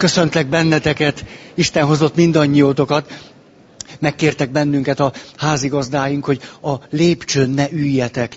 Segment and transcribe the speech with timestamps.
[0.00, 3.12] Köszöntlek benneteket, Isten hozott mindannyiótokat.
[3.98, 8.36] Megkértek bennünket a házigazdáink, hogy a lépcsőn ne üljetek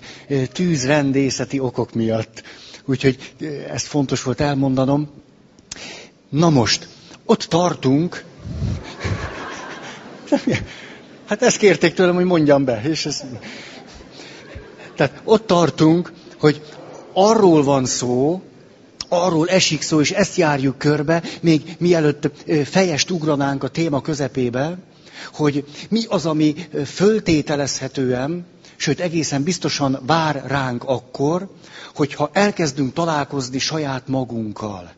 [0.52, 2.44] tűzrendészeti okok miatt.
[2.86, 3.34] Úgyhogy
[3.72, 5.10] ezt fontos volt elmondanom.
[6.30, 6.88] Na most,
[7.26, 8.24] ott tartunk.
[11.28, 12.82] Hát ezt kérték tőlem, hogy mondjam be.
[12.84, 13.24] És ez...
[14.96, 16.62] Tehát ott tartunk, hogy
[17.14, 18.42] arról van szó,
[19.14, 22.30] arról esik szó, és ezt járjuk körbe, még mielőtt
[22.66, 24.78] fejest ugranánk a téma közepébe,
[25.34, 26.56] hogy mi az, ami
[26.86, 28.46] föltételezhetően,
[28.76, 31.50] sőt egészen biztosan vár ránk akkor,
[31.96, 34.92] hogyha elkezdünk találkozni saját magunkkal.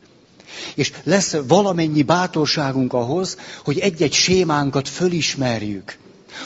[0.75, 5.97] És lesz valamennyi bátorságunk ahhoz, hogy egy-egy sémánkat fölismerjük.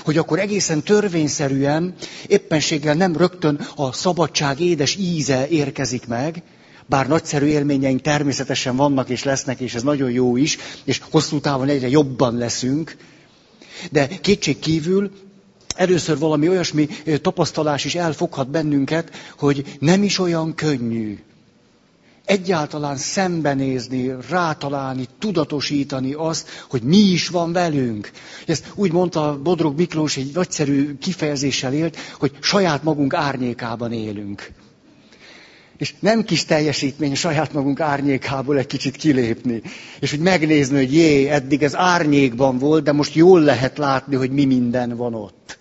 [0.04, 1.94] Hogy akkor egészen törvényszerűen,
[2.28, 6.42] éppenséggel nem rögtön a szabadság édes íze érkezik meg,
[6.90, 11.68] bár nagyszerű élményeink természetesen vannak és lesznek, és ez nagyon jó is, és hosszú távon
[11.70, 12.98] egyre jobban leszünk,
[13.92, 15.12] de kétség kívül
[15.76, 16.88] először valami olyasmi
[17.22, 21.20] tapasztalás is elfoghat bennünket, hogy nem is olyan könnyű
[22.30, 28.12] egyáltalán szembenézni, rátalálni, tudatosítani azt, hogy mi is van velünk.
[28.46, 34.52] Ezt úgy mondta Bodrog Miklós, egy nagyszerű kifejezéssel élt, hogy saját magunk árnyékában élünk.
[35.80, 39.61] És nem kis teljesítmény saját magunk árnyékából egy kicsit kilépni.
[39.99, 44.31] És hogy megnézni, hogy jé, eddig ez árnyékban volt, de most jól lehet látni, hogy
[44.31, 45.57] mi minden van ott.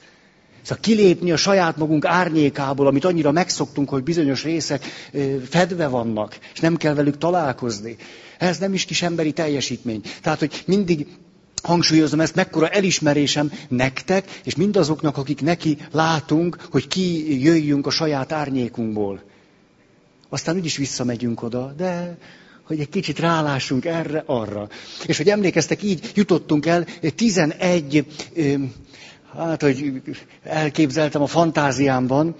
[0.62, 4.84] Szóval kilépni a saját magunk árnyékából, amit annyira megszoktunk, hogy bizonyos részek
[5.48, 7.96] fedve vannak, és nem kell velük találkozni.
[8.38, 10.00] Ez nem is kis emberi teljesítmény.
[10.22, 11.06] Tehát, hogy mindig
[11.62, 18.32] hangsúlyozom ezt, mekkora elismerésem nektek, és mindazoknak, akik neki látunk, hogy ki jöjjünk a saját
[18.32, 19.27] árnyékunkból.
[20.28, 22.16] Aztán úgyis visszamegyünk oda, de
[22.62, 24.68] hogy egy kicsit rálásunk erre, arra.
[25.06, 28.06] És hogy emlékeztek, így jutottunk el 11,
[29.36, 30.02] hát, hogy
[30.42, 32.34] elképzeltem a fantáziámban,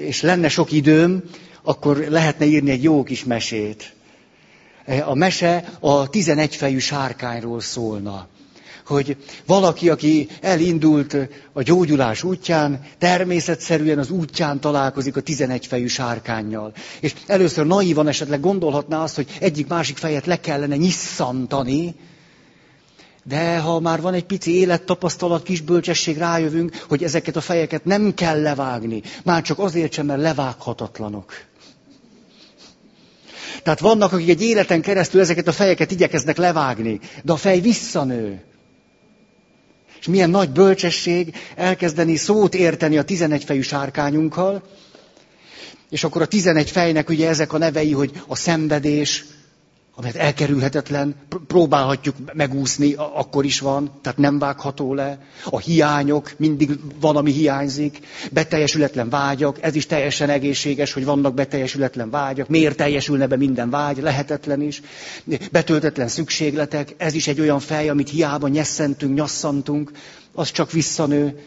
[0.00, 1.22] és lenne sok időm,
[1.62, 3.92] akkor lehetne írni egy jó kis mesét.
[5.04, 8.28] A mese a 11 fejű sárkányról szólna
[8.86, 9.16] hogy
[9.46, 11.16] valaki, aki elindult
[11.52, 16.72] a gyógyulás útján, természetszerűen az útján találkozik a tizenegy fejű sárkányjal.
[17.00, 21.94] És először naívan esetleg gondolhatná azt, hogy egyik másik fejet le kellene nyisszantani,
[23.24, 28.14] de ha már van egy pici élettapasztalat, kis bölcsesség, rájövünk, hogy ezeket a fejeket nem
[28.14, 29.02] kell levágni.
[29.24, 31.32] Már csak azért sem, mert levághatatlanok.
[33.62, 38.42] Tehát vannak, akik egy életen keresztül ezeket a fejeket igyekeznek levágni, de a fej visszanő.
[40.02, 44.62] És milyen nagy bölcsesség elkezdeni szót érteni a tizenegy fejű sárkányunkkal,
[45.90, 49.24] és akkor a tizenegy fejnek ugye ezek a nevei, hogy a szenvedés,
[49.94, 51.14] amelyet elkerülhetetlen,
[51.46, 55.18] próbálhatjuk megúszni, akkor is van, tehát nem vágható le.
[55.44, 56.70] A hiányok, mindig
[57.00, 57.98] van, ami hiányzik.
[58.30, 62.48] Beteljesületlen vágyak, ez is teljesen egészséges, hogy vannak beteljesületlen vágyak.
[62.48, 63.98] Miért teljesülne be minden vágy?
[63.98, 64.82] Lehetetlen is.
[65.50, 69.90] Betöltetlen szükségletek, ez is egy olyan fej, amit hiába nyesszentünk, nyasszantunk,
[70.34, 71.38] az csak visszanő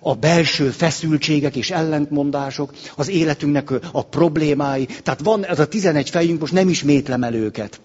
[0.00, 4.86] a belső feszültségek és ellentmondások, az életünknek a problémái.
[5.02, 7.80] Tehát van ez a 11 fejünk, most nem ismétlem el őket.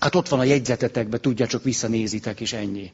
[0.00, 2.92] Hát ott van a jegyzetetekben, tudja, csak visszanézitek, és ennyi.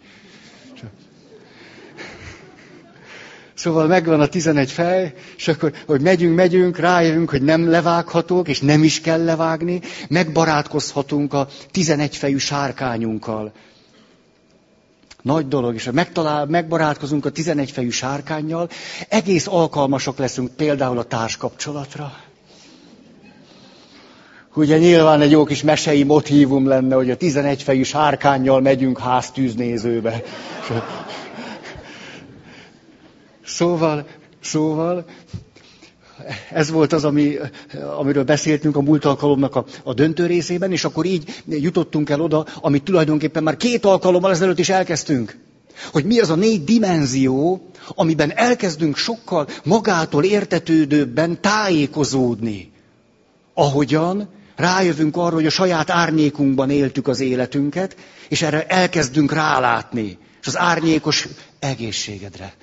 [3.60, 8.60] Szóval megvan a 11 fej, és akkor, hogy megyünk, megyünk, rájövünk, hogy nem levághatók, és
[8.60, 13.52] nem is kell levágni, megbarátkozhatunk a 11 fejű sárkányunkkal.
[15.22, 18.68] Nagy dolog, és megtalál, megbarátkozunk a 11 fejű sárkányjal,
[19.08, 22.12] egész alkalmasok leszünk például a társkapcsolatra.
[24.54, 30.22] Ugye nyilván egy jó kis mesei motívum lenne, hogy a 11 fejű sárkányjal megyünk háztűznézőbe.
[33.44, 34.06] Szóval,
[34.42, 35.04] szóval,
[36.52, 37.36] ez volt az, ami,
[37.98, 42.46] amiről beszéltünk a múlt alkalomnak a, a döntő részében, és akkor így jutottunk el oda,
[42.60, 45.38] amit tulajdonképpen már két alkalommal ezelőtt is elkezdtünk.
[45.92, 52.72] Hogy mi az a négy dimenzió, amiben elkezdünk sokkal magától értetődőbben tájékozódni.
[53.54, 57.96] Ahogyan rájövünk arra, hogy a saját árnyékunkban éltük az életünket,
[58.28, 60.18] és erre elkezdünk rálátni.
[60.40, 61.28] És az árnyékos
[61.58, 62.54] egészségedre.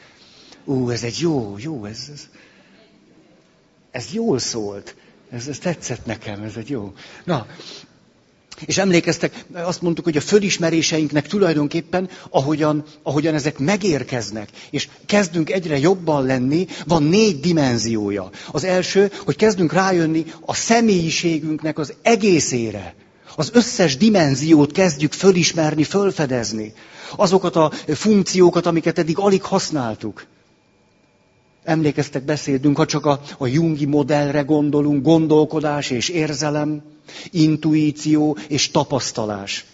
[0.65, 2.27] Ú, ez egy jó, jó, ez, ez,
[3.97, 4.95] ez jól szólt.
[5.29, 6.93] Ez, ez tetszett nekem, ez egy jó.
[7.23, 7.45] Na,
[8.65, 15.77] és emlékeztek, azt mondtuk, hogy a fölismeréseinknek tulajdonképpen, ahogyan, ahogyan ezek megérkeznek, és kezdünk egyre
[15.77, 18.29] jobban lenni, van négy dimenziója.
[18.51, 22.95] Az első, hogy kezdünk rájönni a személyiségünknek az egészére,
[23.39, 26.73] Az összes dimenziót kezdjük fölismerni, fölfedezni.
[27.15, 30.25] Azokat a funkciókat, amiket eddig alig használtuk.
[31.67, 36.81] Emlékeztek, beszéltünk, ha csak a, a Jungi modellre gondolunk, gondolkodás és érzelem,
[37.31, 39.65] intuíció és tapasztalás.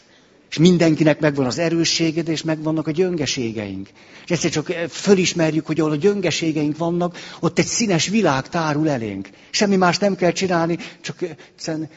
[0.50, 3.90] És mindenkinek megvan az erősséged, és megvannak a gyöngeségeink.
[4.26, 9.30] És egyszer csak fölismerjük, hogy ahol a gyöngeségeink vannak, ott egy színes világ tárul elénk.
[9.50, 11.90] Semmi más nem kell csinálni, csak egyszerűen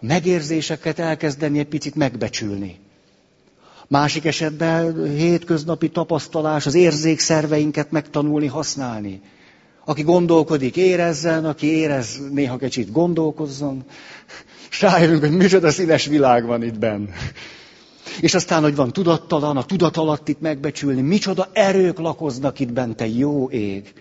[0.00, 2.78] megérzéseket elkezdeni egy picit megbecsülni.
[3.88, 9.20] Másik esetben hétköznapi tapasztalás, az érzékszerveinket megtanulni, használni.
[9.84, 13.84] Aki gondolkodik, érezzen, aki érez, néha kicsit gondolkozzon.
[14.70, 17.08] És rájövünk, hogy micsoda színes világ van itt benn.
[18.20, 23.06] És aztán, hogy van tudattalan, a tudat alatt itt megbecsülni, micsoda erők lakoznak itt bente,
[23.06, 23.92] jó ég.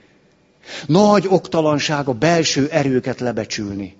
[0.87, 3.95] Nagy oktalanság a belső erőket lebecsülni.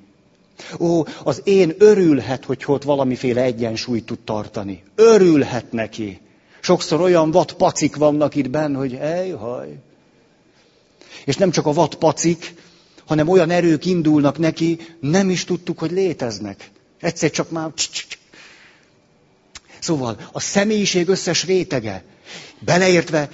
[0.79, 4.83] Ó, az én örülhet, hogy ott valamiféle egyensúlyt tud tartani.
[4.95, 6.19] Örülhet neki.
[6.59, 8.99] Sokszor olyan vad pacik vannak itt benn, hogy
[9.39, 9.79] haj.
[11.25, 12.53] És nem csak a vad pacik,
[13.05, 16.69] hanem olyan erők indulnak neki, nem is tudtuk, hogy léteznek.
[16.99, 17.71] Egyszer csak már...
[19.79, 22.03] Szóval a személyiség összes rétege,
[22.59, 23.29] beleértve,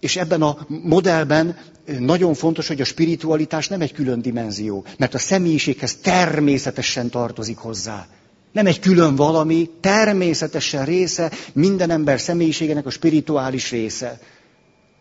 [0.00, 1.58] és ebben a modellben
[1.98, 8.06] nagyon fontos, hogy a spiritualitás nem egy külön dimenzió, mert a személyiséghez természetesen tartozik hozzá.
[8.52, 14.20] Nem egy külön valami, természetesen része minden ember személyiségének a spirituális része.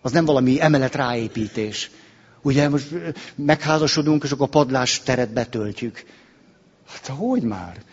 [0.01, 1.91] Az nem valami emelet ráépítés.
[2.41, 2.87] Ugye most
[3.35, 6.03] megházasodunk, és akkor a padlás teret betöltjük.
[6.87, 7.83] Hát hogy már?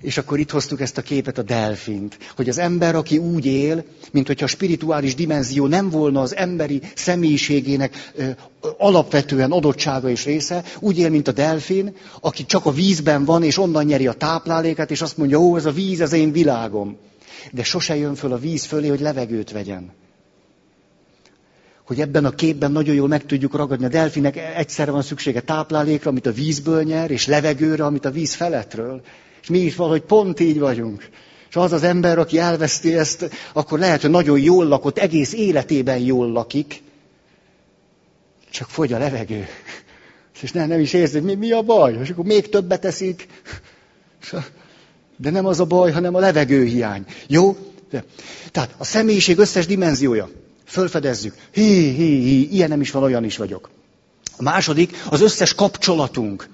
[0.00, 3.84] És akkor itt hoztuk ezt a képet, a delfint, hogy az ember, aki úgy él,
[4.12, 8.30] mint hogyha a spirituális dimenzió nem volna az emberi személyiségének ö,
[8.78, 13.58] alapvetően adottsága és része, úgy él, mint a delfin, aki csak a vízben van, és
[13.58, 16.96] onnan nyeri a táplálékát, és azt mondja, ó, ez a víz, ez én világom.
[17.52, 19.92] De sose jön föl a víz fölé, hogy levegőt vegyen.
[21.92, 23.84] Hogy ebben a képben nagyon jól meg tudjuk ragadni.
[23.84, 28.34] A delfinek egyszerre van szüksége táplálékra, amit a vízből nyer, és levegőre, amit a víz
[28.34, 29.00] felettről.
[29.42, 31.08] És mi is valahogy pont így vagyunk.
[31.48, 35.98] És az az ember, aki elveszti ezt, akkor lehet, hogy nagyon jól lakott, egész életében
[35.98, 36.82] jól lakik,
[38.50, 39.46] csak fogy a levegő.
[40.42, 41.98] És nem, nem is érzi, mi, mi a baj?
[42.02, 43.26] És akkor még többet teszik.
[45.16, 47.04] De nem az a baj, hanem a levegőhiány.
[47.26, 47.56] Jó?
[48.50, 50.30] Tehát a személyiség összes dimenziója.
[50.72, 51.34] Fölfedezzük.
[51.50, 53.70] Hí, hí, hí, ilyen nem is van, olyan is vagyok.
[54.36, 56.48] A második, az összes kapcsolatunk.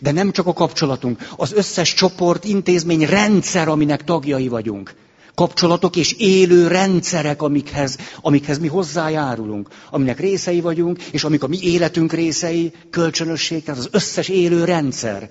[0.00, 4.94] De nem csak a kapcsolatunk, az összes csoport, intézmény, rendszer, aminek tagjai vagyunk.
[5.34, 11.58] Kapcsolatok és élő rendszerek, amikhez, amikhez mi hozzájárulunk, aminek részei vagyunk, és amik a mi
[11.60, 15.30] életünk részei, kölcsönösség, tehát az összes élő rendszer.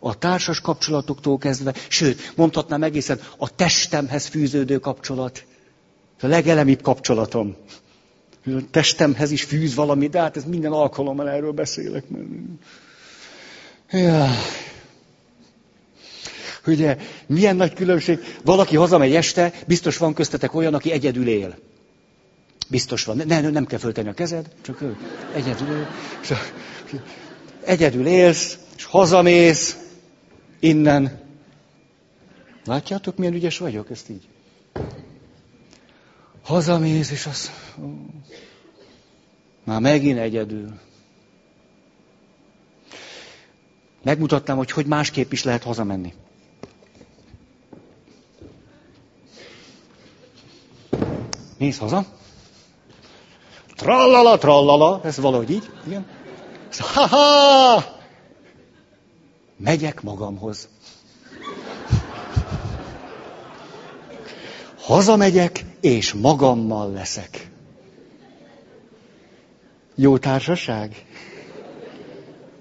[0.00, 5.44] A társas kapcsolatoktól kezdve, sőt, mondhatnám egészen, a testemhez fűződő kapcsolat.
[6.22, 7.56] A legelemibb kapcsolatom.
[8.46, 12.04] A testemhez is fűz valami, de hát ez minden alkalommal erről beszélek.
[13.90, 14.28] Ja.
[16.66, 16.96] Ugye,
[17.26, 18.18] milyen nagy különbség.
[18.44, 21.58] Valaki hazamegy este, biztos van köztetek olyan, aki egyedül él.
[22.68, 23.22] Biztos van.
[23.26, 24.96] Ne, nem kell föltenni a kezed, csak ő
[25.34, 25.88] egyedül él.
[27.64, 29.76] Egyedül élsz, és hazamész
[30.60, 31.20] innen.
[32.64, 34.28] Látjátok, milyen ügyes vagyok, ezt így?
[36.44, 37.50] Hazamész, és az...
[39.64, 40.78] Már megint egyedül.
[44.02, 46.14] Megmutattam, hogy hogy másképp is lehet hazamenni.
[51.58, 52.04] Mész haza.
[53.76, 56.06] Trallala, trallala, ez valahogy így, igen.
[56.78, 57.84] Ha-ha!
[59.56, 60.68] Megyek magamhoz.
[64.82, 67.50] Hazamegyek, és magammal leszek.
[69.94, 71.04] Jó társaság?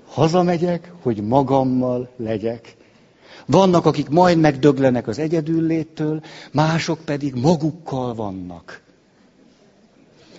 [0.07, 2.75] Hazamegyek, hogy magammal legyek.
[3.45, 8.81] Vannak, akik majd megdöglenek az egyedülléttől, mások pedig magukkal vannak.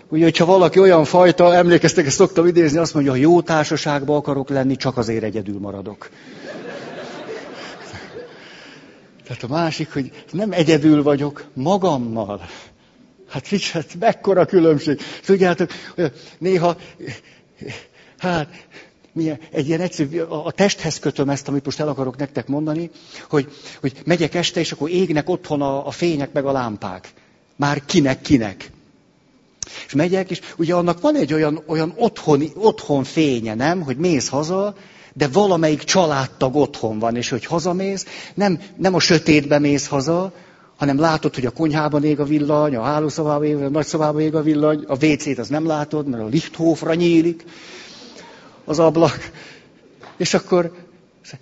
[0.09, 4.49] Ugye, hogyha valaki olyan fajta, emlékeztek, ezt szoktam idézni, azt mondja, ha jó társaságban akarok
[4.49, 6.11] lenni, csak azért egyedül maradok.
[9.33, 12.41] Tehát a másik, hogy nem egyedül vagyok, magammal.
[13.29, 15.01] Hát hát mekkora különbség.
[15.25, 15.71] Tudjátok,
[16.39, 16.77] néha,
[18.19, 18.67] hát
[19.13, 22.91] milyen, egy ilyen egyszerű, a, a testhez kötöm ezt, amit most el akarok nektek mondani,
[23.29, 27.13] hogy, hogy megyek este, és akkor égnek otthon a, a fények meg a lámpák.
[27.57, 28.71] Már kinek, kinek.
[29.87, 33.81] És megyek, és ugye annak van egy olyan, olyan otthoni, otthon fénye, nem?
[33.81, 34.75] Hogy mész haza,
[35.15, 40.33] de valamelyik családtag otthon van, és hogy hazamész, nem, nem a sötétbe mész haza,
[40.77, 44.43] hanem látod, hogy a konyhában ég a villany, a hálószobában ég, a nagyszobában ég a
[44.43, 47.45] villany, a WC-t az nem látod, mert a lifthófra nyílik
[48.65, 49.31] az ablak.
[50.17, 50.73] És akkor,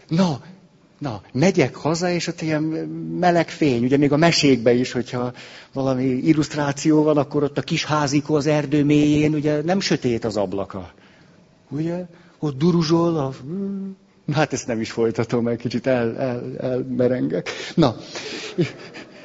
[0.09, 0.41] na,
[0.99, 2.63] na, megyek haza, és ott ilyen
[3.21, 5.33] meleg fény, ugye még a mesékben is, hogyha
[5.73, 10.37] valami illusztráció van, akkor ott a kis házikó az erdő mélyén, ugye nem sötét az
[10.37, 10.93] ablaka.
[11.69, 12.07] Ugye?
[12.41, 13.33] Ott duruzsol a...
[14.33, 17.51] Hát ezt nem is folytatom, mert kicsit el, el, elmerengek.
[17.75, 17.97] Na,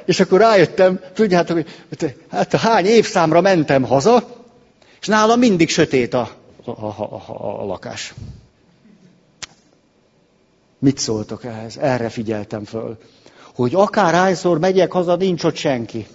[0.04, 1.56] és akkor rájöttem, tudjátok,
[1.88, 4.44] hogy hát hány évszámra mentem haza,
[5.00, 6.30] és nálam mindig sötét a,
[6.64, 8.14] a, a, a, a lakás.
[10.78, 11.76] Mit szóltok ehhez?
[11.76, 12.98] Erre figyeltem föl.
[13.54, 16.06] Hogy akár hányszor megyek haza, nincs ott senki.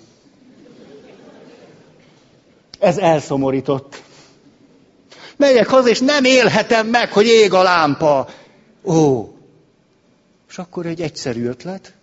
[2.80, 4.04] Ez elszomorított.
[5.42, 8.30] Megyek haza, és nem élhetem meg, hogy ég a lámpa.
[8.84, 9.28] Ó.
[10.50, 11.94] És akkor egy egyszerű ötlet.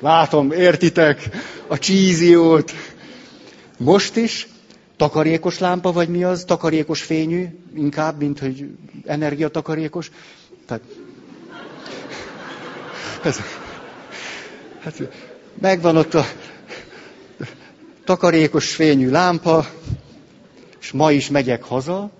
[0.00, 1.28] Látom, értitek
[1.66, 2.72] a csíziót.
[3.78, 4.48] Most is
[4.96, 6.44] takarékos lámpa, vagy mi az?
[6.44, 8.66] Takarékos fényű, inkább, mint hogy
[9.06, 10.10] energiatakarékos.
[10.66, 10.82] Tehát,
[13.22, 13.40] ez,
[14.82, 15.02] hát,
[15.60, 16.24] megvan ott a
[18.06, 19.66] takarékos fényű lámpa,
[20.80, 22.10] és ma is megyek haza.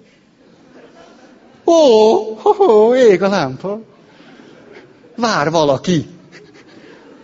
[1.64, 1.72] Ó,
[2.34, 3.80] ho, ho, ég a lámpa.
[5.16, 6.06] Vár valaki.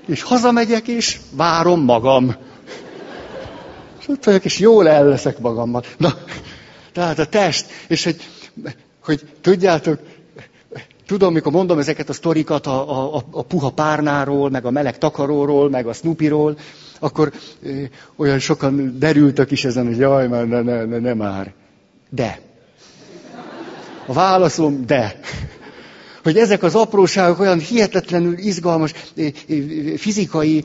[0.06, 2.34] És hazamegyek, és várom magam.
[4.00, 5.82] És ott vagyok, és jól el leszek magammal.
[5.96, 6.14] Na,
[6.92, 8.16] tehát a test, és hogy,
[9.04, 9.98] hogy tudjátok,
[11.06, 15.70] tudom, mikor mondom ezeket a sztorikat a, a, a puha párnáról, meg a meleg takaróról,
[15.70, 16.56] meg a Snoopyról,
[17.02, 17.32] akkor
[18.16, 21.52] olyan sokan derültek is ezen, hogy jaj, már ne, ne, ne, ne már.
[22.10, 22.40] De.
[24.06, 25.20] A válaszom, de
[26.22, 28.92] hogy ezek az apróságok olyan hihetetlenül izgalmas
[29.96, 30.64] fizikai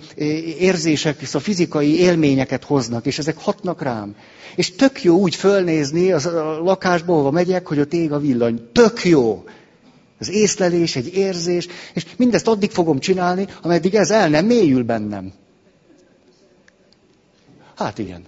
[0.59, 4.15] érzések, szóval fizikai élményeket hoznak, és ezek hatnak rám.
[4.55, 8.69] És tök jó úgy fölnézni az a lakásba, ahova megyek, hogy ott ég a villany.
[8.71, 9.43] Tök jó.
[10.19, 15.33] Az észlelés, egy érzés, és mindezt addig fogom csinálni, ameddig ez el nem mélyül bennem.
[17.77, 18.25] Hát igen.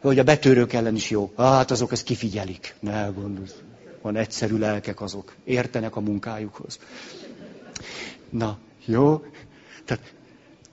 [0.00, 1.32] Hogy a betörők ellen is jó.
[1.36, 2.74] Hát azok ezt kifigyelik.
[2.80, 3.54] Ne gondolsz
[4.02, 6.78] van egyszerű lelkek azok, értenek a munkájukhoz.
[8.30, 9.22] Na, jó?
[9.84, 10.12] Tehát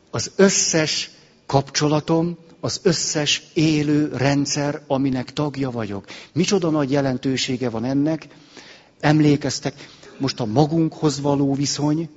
[0.09, 1.11] az összes
[1.45, 6.05] kapcsolatom, az összes élő rendszer, aminek tagja vagyok.
[6.33, 8.27] Micsoda nagy jelentősége van ennek?
[8.99, 9.73] Emlékeztek,
[10.17, 12.09] most a magunkhoz való viszony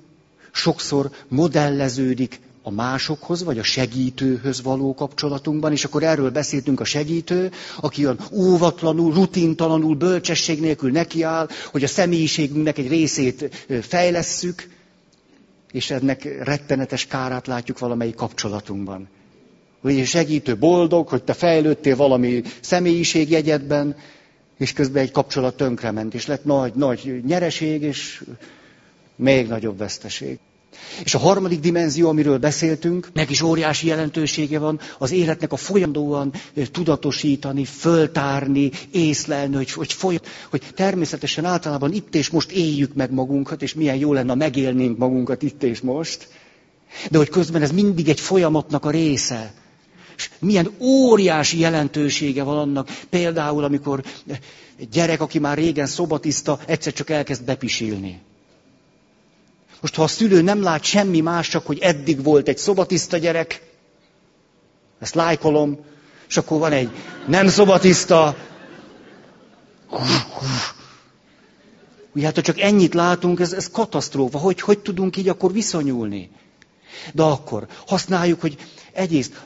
[0.53, 7.51] sokszor modelleződik a másokhoz, vagy a segítőhöz való kapcsolatunkban, és akkor erről beszéltünk a segítő,
[7.81, 14.69] aki olyan óvatlanul, rutintalanul, bölcsesség nélkül nekiáll, hogy a személyiségünknek egy részét fejlesszük,
[15.73, 19.09] és ennek rettenetes kárát látjuk valamelyik kapcsolatunkban.
[19.81, 23.97] Hogy a segítő boldog, hogy te fejlődtél valami személyiségjegyedben,
[24.59, 28.25] és közben egy kapcsolat tönkrement, és lett nagy, nagy nyereség, és
[29.17, 30.39] még nagyobb veszteség.
[31.05, 36.33] És a harmadik dimenzió, amiről beszéltünk, nek is óriási jelentősége van, az életnek a folyamodóan
[36.73, 40.21] tudatosítani, föltárni, észlelni, hogy, hogy, folyam,
[40.51, 45.43] hogy természetesen általában itt és most éljük meg magunkat, és milyen jó lenne, megélnénk magunkat
[45.43, 46.29] itt és most.
[47.11, 49.53] De hogy közben ez mindig egy folyamatnak a része.
[50.17, 54.03] És milyen óriási jelentősége van annak, például, amikor
[54.79, 58.21] egy gyerek, aki már régen szobatiszta, egyszer csak elkezd bepisilni.
[59.81, 63.63] Most ha a szülő nem lát semmi más, csak hogy eddig volt egy szobatiszta gyerek,
[65.01, 65.79] ezt lájkolom,
[66.29, 66.91] és akkor van egy
[67.27, 68.37] nem szobatiszta.
[72.15, 74.39] Ugye hát, ha csak ennyit látunk, ez, ez katasztrófa.
[74.39, 76.31] Hogy, hogy tudunk így akkor viszonyulni?
[77.13, 78.57] De akkor használjuk, hogy
[78.93, 79.45] egyrészt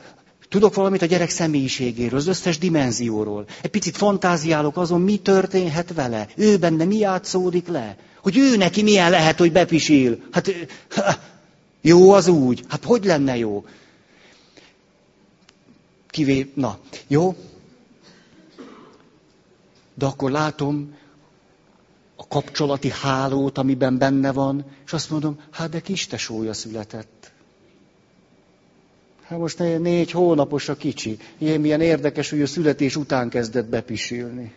[0.55, 3.45] tudok valamit a gyerek személyiségéről, az összes dimenzióról.
[3.63, 6.29] Egy picit fantáziálok azon, mi történhet vele.
[6.37, 7.97] Ő benne mi játszódik le.
[8.23, 10.19] Hogy ő neki milyen lehet, hogy bepisil.
[10.31, 10.51] Hát
[11.81, 12.65] jó az úgy.
[12.69, 13.65] Hát hogy lenne jó?
[16.11, 16.53] Kivé...
[16.55, 17.37] Na, jó?
[19.95, 20.95] De akkor látom
[22.17, 27.34] a kapcsolati hálót, amiben benne van, és azt mondom, hát de kis tesója született.
[29.29, 31.17] Hát most négy hónapos a kicsi.
[31.39, 34.53] Ilyen milyen érdekes, hogy a születés után kezdett bepisilni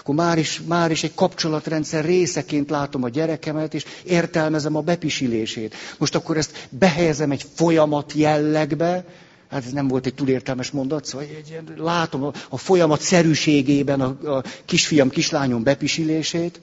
[0.00, 5.74] akkor már is, már is egy kapcsolatrendszer részeként látom a gyerekemet, és értelmezem a bepisilését.
[5.98, 9.04] Most akkor ezt behelyezem egy folyamat jellegbe,
[9.50, 14.00] Hát ez nem volt egy túl értelmes mondat, szóval egy, látom a, a folyamat szerűségében
[14.00, 16.60] a, a kisfiam, kislányom bepisilését.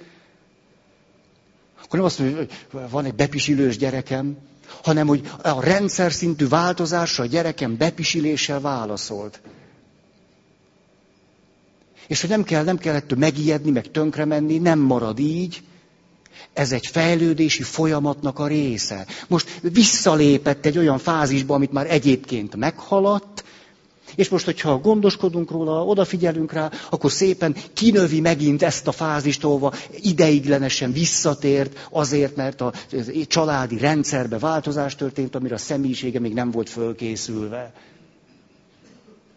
[1.84, 2.50] Akkor nem azt mondja, hogy
[2.90, 4.38] van egy bepisilős gyerekem,
[4.84, 9.42] hanem hogy a rendszer szintű változásra a gyerekem bepisiléssel válaszolt.
[12.08, 15.62] És hogy nem kell, nem kell ettől megijedni, meg tönkre menni, nem marad így.
[16.54, 19.06] Ez egy fejlődési folyamatnak a része.
[19.28, 23.44] Most visszalépett egy olyan fázisba, amit már egyébként meghaladt,
[24.18, 29.74] és most, hogyha gondoskodunk róla, odafigyelünk rá, akkor szépen kinövi megint ezt a fázist, ahova
[30.02, 32.74] ideiglenesen visszatért, azért, mert a
[33.28, 37.74] családi rendszerbe változás történt, amire a személyisége még nem volt fölkészülve.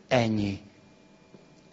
[0.09, 0.59] Ennyi.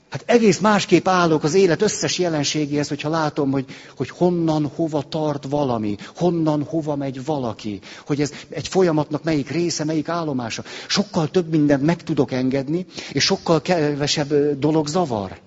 [0.10, 3.66] Hát egész másképp állok az élet összes jelenségéhez, hogyha látom, hogy,
[3.98, 9.84] hogy honnan, hova tart valami, honnan, hova megy valaki, hogy ez egy folyamatnak melyik része,
[9.84, 10.64] melyik állomása.
[10.88, 15.38] Sokkal több mindent meg tudok engedni, és sokkal kevesebb dolog zavar.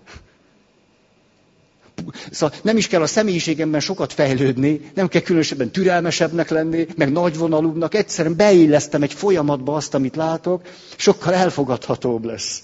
[2.31, 7.95] Szóval nem is kell a személyiségemben sokat fejlődni, nem kell különösebben türelmesebbnek lenni, meg nagyvonalúbbnak,
[7.95, 10.63] egyszerűen beillesztem egy folyamatba azt, amit látok,
[10.97, 12.63] sokkal elfogadhatóbb lesz.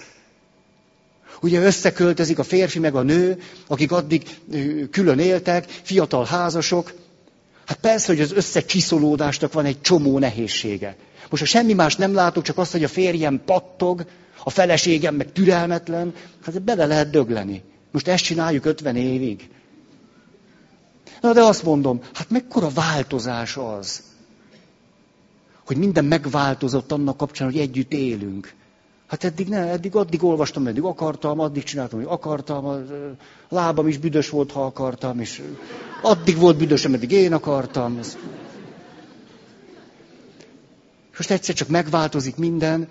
[1.40, 4.22] Ugye összeköltözik a férfi meg a nő, akik addig
[4.90, 6.92] külön éltek, fiatal házasok.
[7.66, 10.96] Hát persze, hogy az összecsiszolódásnak van egy csomó nehézsége.
[11.30, 14.06] Most ha semmi más nem látok, csak azt, hogy a férjem pattog,
[14.44, 16.14] a feleségem meg türelmetlen,
[16.44, 17.62] hát bele lehet dögleni.
[17.92, 19.48] Most ezt csináljuk 50 évig.
[21.20, 24.02] Na de azt mondom, hát mekkora változás az,
[25.66, 28.54] hogy minden megváltozott annak kapcsán, hogy együtt élünk.
[29.06, 32.78] Hát eddig ne, eddig addig olvastam, eddig akartam, addig csináltam, hogy akartam, a
[33.48, 35.42] lábam is büdös volt, ha akartam, és
[36.02, 38.00] addig volt büdös, ameddig én akartam.
[41.16, 42.88] Most egyszer csak megváltozik minden,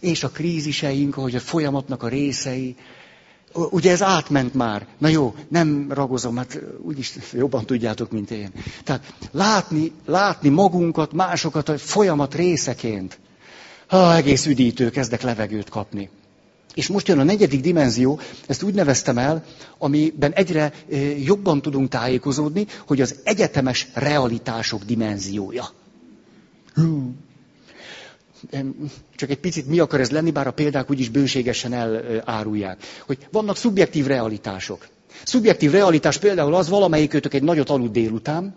[0.00, 2.76] és a kríziseink, hogy a folyamatnak a részei,
[3.52, 4.86] ugye ez átment már.
[4.98, 8.52] Na jó, nem ragozom, hát úgyis jobban tudjátok, mint én.
[8.84, 13.18] Tehát látni, látni magunkat, másokat a folyamat részeként.
[13.86, 16.10] Ha, egész üdítő, kezdek levegőt kapni.
[16.74, 19.44] És most jön a negyedik dimenzió, ezt úgy neveztem el,
[19.78, 20.72] amiben egyre
[21.24, 25.68] jobban tudunk tájékozódni, hogy az egyetemes realitások dimenziója.
[29.16, 32.82] Csak egy picit mi akar ez lenni, bár a példák úgyis bőségesen elárulják.
[33.06, 34.88] Hogy vannak szubjektív realitások.
[35.24, 38.54] Szubjektív realitás például az, valamelyikőtök egy nagyot aludt délután,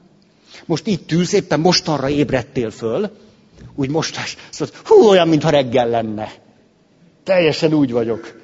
[0.65, 3.11] most itt ülsz, éppen mostanra ébredtél föl,
[3.75, 6.31] úgy most, szóval, hú, olyan, mintha reggel lenne.
[7.23, 8.39] Teljesen úgy vagyok.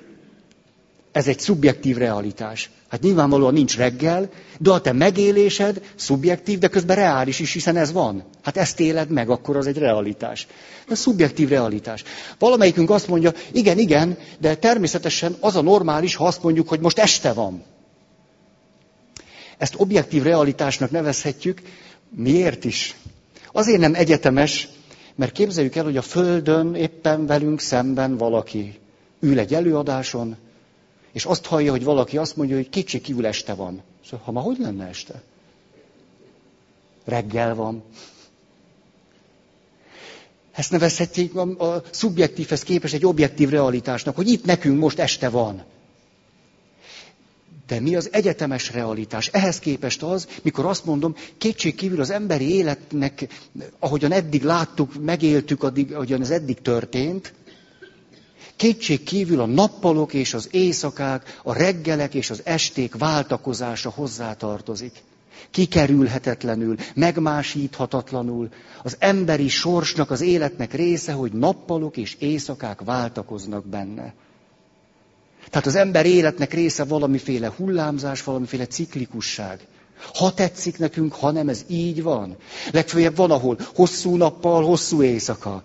[1.12, 2.70] Ez egy szubjektív realitás.
[2.90, 7.92] Hát nyilvánvalóan nincs reggel, de a te megélésed szubjektív, de közben reális is, hiszen ez
[7.92, 8.24] van.
[8.44, 10.48] Hát ezt éled meg, akkor az egy realitás.
[10.88, 12.04] Ez szubjektív realitás.
[12.40, 17.00] Valamelyikünk azt mondja, igen, igen, de természetesen az a normális, ha azt mondjuk, hogy most
[17.00, 17.64] este van.
[19.58, 21.62] Ezt objektív realitásnak nevezhetjük.
[22.10, 22.96] Miért is?
[23.52, 24.68] Azért nem egyetemes,
[25.16, 28.80] mert képzeljük el, hogy a Földön éppen velünk szemben valaki
[29.20, 30.36] ül egy előadáson,
[31.12, 33.82] és azt hallja, hogy valaki azt mondja, hogy kicsi kívül este van.
[34.04, 35.22] Szóval, ha ma hogy lenne este?
[37.06, 37.84] Reggel van.
[40.52, 45.64] Ezt nevezhetjük a, a szubjektívhez képest egy objektív realitásnak, hogy itt nekünk most este van.
[47.68, 49.28] De mi az egyetemes realitás?
[49.28, 53.28] Ehhez képest az, mikor azt mondom, kétség kívül az emberi életnek,
[53.80, 57.34] ahogyan eddig láttuk, megéltük, addig, ahogyan ez eddig történt,
[58.56, 65.04] kétség kívül a nappalok és az éjszakák, a reggelek és az esték váltakozása hozzátartozik.
[65.52, 68.50] Kikerülhetetlenül, megmásíthatatlanul.
[68.84, 74.14] Az emberi sorsnak, az életnek része, hogy nappalok és éjszakák váltakoznak benne.
[75.50, 79.60] Tehát az ember életnek része valamiféle hullámzás, valamiféle ciklikusság.
[80.14, 82.36] Ha tetszik nekünk, ha nem, ez így van.
[82.72, 85.62] Legfőjebb van, ahol hosszú nappal, hosszú éjszaka.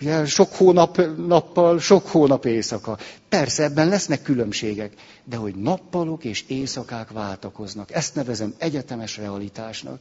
[0.00, 2.98] Ugye sok hónap nappal, sok hónap éjszaka.
[3.28, 4.92] Persze ebben lesznek különbségek,
[5.24, 7.92] de hogy nappalok és éjszakák váltakoznak.
[7.92, 10.00] Ezt nevezem egyetemes realitásnak.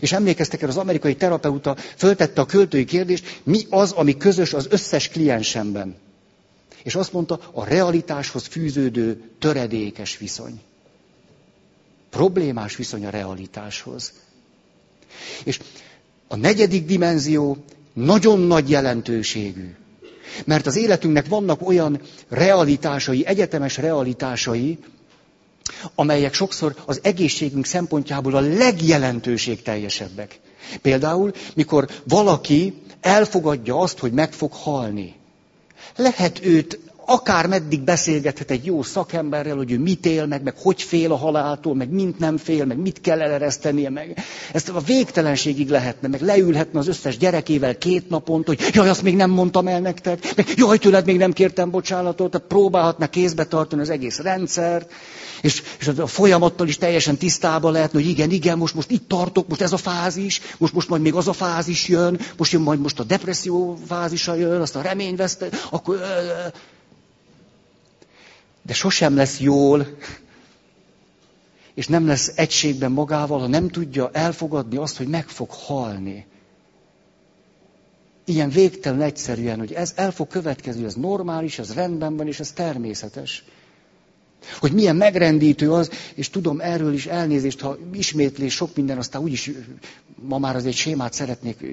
[0.00, 4.66] És emlékeztek el, az amerikai terapeuta föltette a költői kérdést, mi az, ami közös az
[4.70, 5.96] összes kliensemben.
[6.86, 10.60] És azt mondta, a realitáshoz fűződő töredékes viszony.
[12.10, 14.12] Problémás viszony a realitáshoz.
[15.44, 15.60] És
[16.28, 17.56] a negyedik dimenzió
[17.92, 19.74] nagyon nagy jelentőségű.
[20.44, 24.78] Mert az életünknek vannak olyan realitásai, egyetemes realitásai,
[25.94, 30.40] amelyek sokszor az egészségünk szempontjából a legjelentőség teljesebbek.
[30.82, 35.14] Például, mikor valaki elfogadja azt, hogy meg fog halni.
[35.96, 40.82] Lehet őt akár meddig beszélgethet egy jó szakemberrel, hogy ő mit él meg, meg hogy
[40.82, 44.18] fél a haláltól, meg mint nem fél, meg mit kell eleresztenie, meg
[44.52, 49.16] ezt a végtelenségig lehetne, meg leülhetne az összes gyerekével két napont, hogy jaj, azt még
[49.16, 53.82] nem mondtam el nektek, meg jaj, tőled még nem kértem bocsánatot, tehát próbálhatna kézbe tartani
[53.82, 54.92] az egész rendszert,
[55.40, 59.48] és, és a folyamattal is teljesen tisztában lehetne, hogy igen, igen, most, most itt tartok,
[59.48, 62.80] most ez a fázis, most, most majd még az a fázis jön, most jön majd
[62.80, 66.00] most a depresszió fázisa jön, azt a reményveszte, akkor
[68.66, 69.86] de sosem lesz jól,
[71.74, 76.26] és nem lesz egységben magával, ha nem tudja elfogadni azt, hogy meg fog halni.
[78.24, 82.52] Ilyen végtelen egyszerűen, hogy ez el fog következni, ez normális, ez rendben van, és ez
[82.52, 83.44] természetes.
[84.58, 89.50] Hogy milyen megrendítő az, és tudom erről is elnézést, ha ismétlés sok minden, aztán úgyis
[90.22, 91.64] ma már az egy sémát szeretnék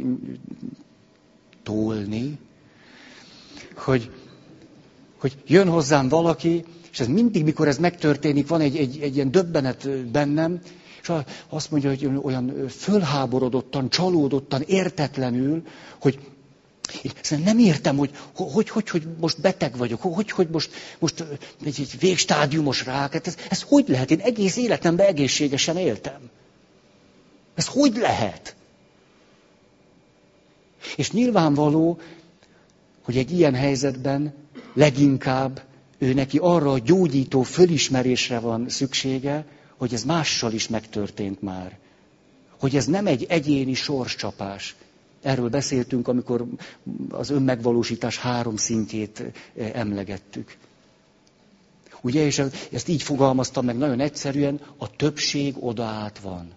[1.63, 2.39] tolni,
[3.75, 4.11] hogy,
[5.17, 9.31] hogy jön hozzám valaki, és ez mindig, mikor ez megtörténik, van egy, egy, egy ilyen
[9.31, 10.59] döbbenet bennem,
[11.01, 11.11] és
[11.49, 15.63] azt mondja, hogy olyan fölháborodottan, csalódottan, értetlenül,
[15.99, 16.19] hogy
[17.03, 21.21] én nem értem, hogy hogy, hogy, hogy most beteg vagyok, hogy, hogy most, most
[21.65, 23.13] egy, egy végstádiumos rák.
[23.13, 24.11] Hát ez, ez hogy lehet?
[24.11, 26.29] Én egész életemben egészségesen éltem.
[27.55, 28.55] Ez hogy lehet?
[30.95, 31.99] És nyilvánvaló,
[33.03, 34.33] hogy egy ilyen helyzetben
[34.73, 35.61] leginkább
[35.97, 39.45] ő neki arra a gyógyító fölismerésre van szüksége,
[39.77, 41.77] hogy ez mással is megtörtént már.
[42.59, 44.75] Hogy ez nem egy egyéni sorscsapás.
[45.21, 46.45] Erről beszéltünk, amikor
[47.09, 49.23] az önmegvalósítás három szintjét
[49.55, 50.57] eh, emlegettük.
[52.01, 56.51] Ugye, és ezt így fogalmaztam meg nagyon egyszerűen, a többség odaát van.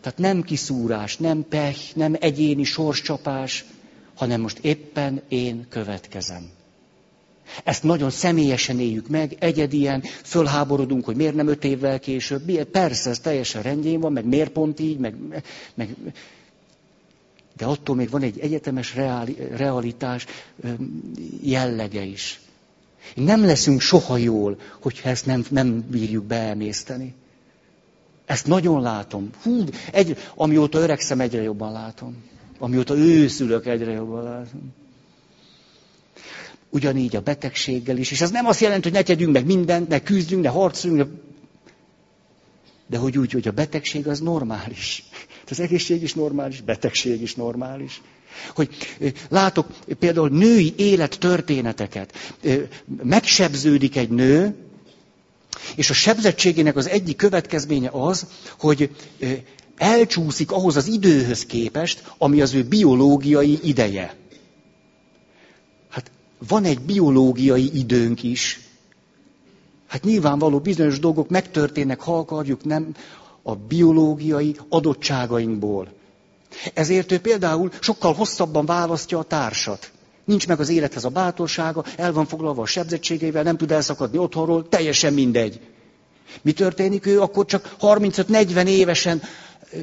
[0.00, 3.64] Tehát nem kiszúrás, nem pech, nem egyéni sorscsapás,
[4.16, 6.50] hanem most éppen én következem.
[7.64, 12.64] Ezt nagyon személyesen éljük meg, egyedien, fölháborodunk, hogy miért nem öt évvel később.
[12.64, 15.14] Persze, ez teljesen rendjén van, meg miért pont így, meg,
[15.74, 15.94] meg,
[17.56, 20.26] de attól még van egy egyetemes reali, realitás
[21.42, 22.40] jellege is.
[23.14, 27.14] Nem leszünk soha jól, hogyha ezt nem, nem bírjuk beemészteni.
[28.24, 29.30] Ezt nagyon látom.
[29.42, 32.24] Hú, egy, amióta öregszem, egyre jobban látom.
[32.58, 34.74] Amióta őszülök, egyre jobban látom.
[36.70, 38.10] Ugyanígy a betegséggel is.
[38.10, 41.10] És ez nem azt jelenti, hogy ne tegyünk meg mindent, ne küzdjünk, ne harcoljunk,
[42.86, 45.04] de hogy úgy, hogy a betegség az normális.
[45.50, 48.02] Az egészség is normális, betegség is normális.
[48.54, 48.68] Hogy
[49.28, 49.66] látok
[49.98, 52.12] például női élettörténeteket.
[53.02, 54.54] Megsebződik egy nő,
[55.76, 58.26] és a sebzettségének az egyik következménye az,
[58.58, 58.90] hogy
[59.76, 64.16] elcsúszik ahhoz az időhöz képest, ami az ő biológiai ideje
[66.38, 68.60] van egy biológiai időnk is.
[69.86, 72.94] Hát nyilvánvaló bizonyos dolgok megtörténnek, ha akarjuk, nem
[73.42, 75.92] a biológiai adottságainkból.
[76.74, 79.90] Ezért ő például sokkal hosszabban választja a társat.
[80.24, 84.68] Nincs meg az élethez a bátorsága, el van foglalva a sebzettségeivel, nem tud elszakadni otthonról,
[84.68, 85.60] teljesen mindegy.
[86.42, 87.06] Mi történik?
[87.06, 89.22] Ő akkor csak 35-40 évesen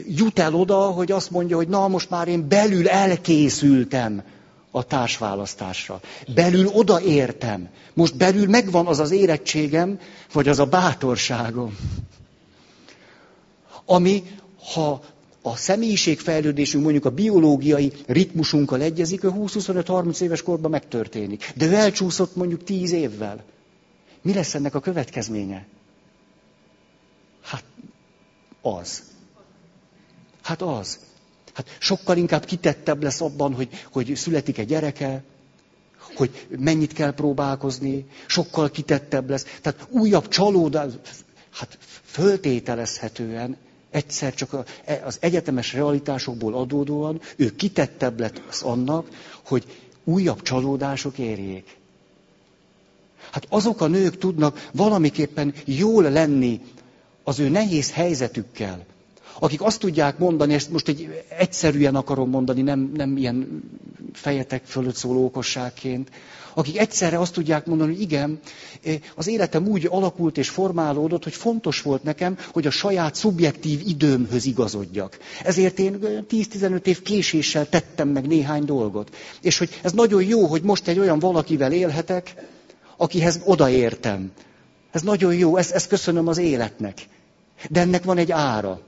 [0.08, 4.24] jut el oda, hogy azt mondja, hogy na most már én belül elkészültem
[4.72, 6.00] a társválasztásra.
[6.36, 7.70] Belül odaértem.
[7.94, 10.00] Most belül megvan az az érettségem,
[10.34, 11.78] vagy az a bátorságom.
[13.86, 14.24] Ami,
[14.74, 15.02] ha
[15.42, 21.52] a személyiségfejlődésünk mondjuk a biológiai ritmusunkkal egyezik, ő 20-25-30 éves korban megtörténik.
[21.56, 23.44] De ő elcsúszott mondjuk 10 évvel.
[24.22, 25.66] Mi lesz ennek a következménye?
[27.42, 27.64] Hát
[28.62, 29.04] az.
[30.44, 31.00] Hát az.
[31.54, 35.24] Hát sokkal inkább kitettebb lesz abban, hogy, hogy születik egy gyereke,
[36.16, 39.46] hogy mennyit kell próbálkozni, sokkal kitettebb lesz.
[39.62, 40.92] Tehát újabb csalódás,
[41.52, 43.58] hát föltételezhetően
[43.92, 44.56] egyszer csak
[45.04, 49.08] az egyetemes realitásokból adódóan ő kitettebb lesz annak,
[49.46, 49.66] hogy
[50.04, 51.78] újabb csalódások érjék.
[53.32, 56.62] Hát azok a nők tudnak valamiképpen jól lenni
[57.24, 58.86] az ő nehéz helyzetükkel,
[59.40, 63.64] akik azt tudják mondani, ezt most egy egyszerűen akarom mondani, nem, nem ilyen
[64.14, 66.10] fejetek fölött szóló okosságként,
[66.54, 68.40] akik egyszerre azt tudják mondani, hogy igen,
[69.16, 74.46] az életem úgy alakult és formálódott, hogy fontos volt nekem, hogy a saját szubjektív időmhöz
[74.46, 75.18] igazodjak.
[75.44, 79.16] Ezért én 10-15 év késéssel tettem meg néhány dolgot.
[79.42, 82.34] És hogy ez nagyon jó, hogy most egy olyan valakivel élhetek,
[82.98, 84.32] akihez odaértem.
[84.92, 86.98] Ez nagyon jó, ezt, ezt köszönöm az életnek.
[87.70, 88.82] De ennek van egy ára.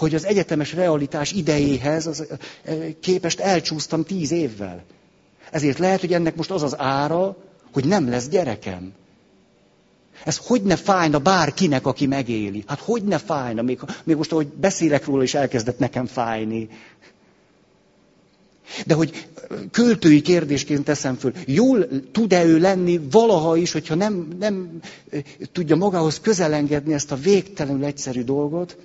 [0.00, 2.26] Hogy az egyetemes realitás idejéhez az,
[3.00, 4.84] képest elcsúsztam tíz évvel.
[5.50, 7.36] Ezért lehet, hogy ennek most az az ára,
[7.72, 8.92] hogy nem lesz gyerekem.
[10.24, 12.64] Ez hogy ne fájna bárkinek, aki megéli?
[12.66, 13.62] Hát hogy ne fájna?
[13.62, 16.68] Még, még most, ahogy beszélek róla, is elkezdett nekem fájni.
[18.86, 19.26] De hogy
[19.70, 24.80] költői kérdésként teszem föl, jól tud-e ő lenni valaha is, hogyha nem, nem
[25.52, 28.76] tudja magához közelengedni ezt a végtelenül egyszerű dolgot,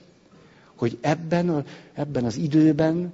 [0.76, 3.14] hogy ebben, a, ebben az időben,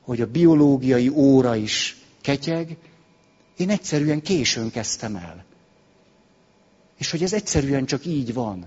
[0.00, 2.76] hogy a biológiai óra is ketyeg,
[3.56, 5.44] én egyszerűen későn kezdtem el.
[6.98, 8.66] És hogy ez egyszerűen csak így van.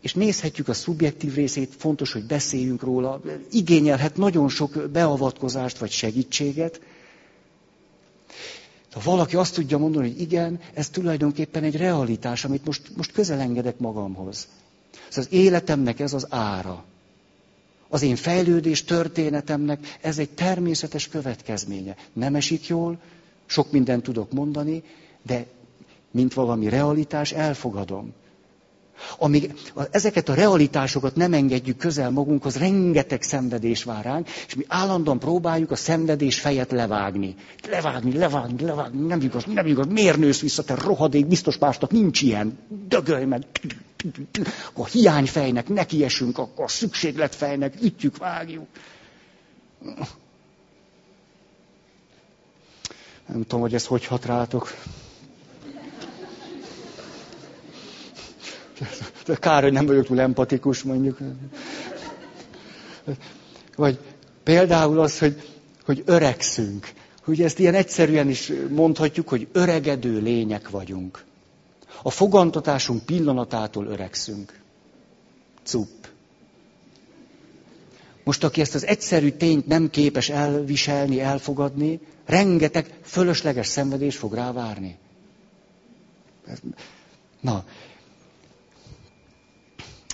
[0.00, 6.80] És nézhetjük a szubjektív részét, fontos, hogy beszéljünk róla, igényelhet nagyon sok beavatkozást vagy segítséget.
[8.92, 13.78] Ha valaki azt tudja mondani, hogy igen, ez tulajdonképpen egy realitás, amit most, most közelengedek
[13.78, 14.48] magamhoz.
[15.10, 16.84] Ez az életemnek ez az ára.
[17.88, 21.96] Az én fejlődés történetemnek ez egy természetes következménye.
[22.12, 22.98] Nem esik jól,
[23.46, 24.82] sok mindent tudok mondani,
[25.22, 25.46] de
[26.10, 28.12] mint valami realitás, elfogadom.
[29.18, 29.54] Amíg
[29.90, 35.70] ezeket a realitásokat nem engedjük közel magunkhoz, rengeteg szenvedés vár ránk, és mi állandóan próbáljuk
[35.70, 37.34] a szenvedés fejet levágni.
[37.68, 42.22] Levágni, levágni, levágni, nem igaz, nem igaz, miért nősz vissza, te rohadék, biztos másnak nincs
[42.22, 43.42] ilyen, dögölj meg.
[44.72, 48.66] A hiányfejnek nekiesünk, akkor a szükségletfejnek ütjük, vágjuk.
[53.26, 54.74] Nem tudom, hogy ez hogy hat rátok.
[59.40, 61.18] Kár, hogy nem vagyok túl empatikus, mondjuk.
[63.76, 63.98] Vagy
[64.42, 65.48] például az, hogy,
[65.84, 66.92] hogy öregszünk.
[67.26, 71.24] Ugye ezt ilyen egyszerűen is mondhatjuk, hogy öregedő lények vagyunk.
[72.02, 74.60] A fogantatásunk pillanatától öregszünk.
[75.62, 76.08] Cup.
[78.24, 84.98] Most, aki ezt az egyszerű tényt nem képes elviselni, elfogadni, rengeteg fölösleges szenvedés fog rávárni.
[87.40, 87.64] Na,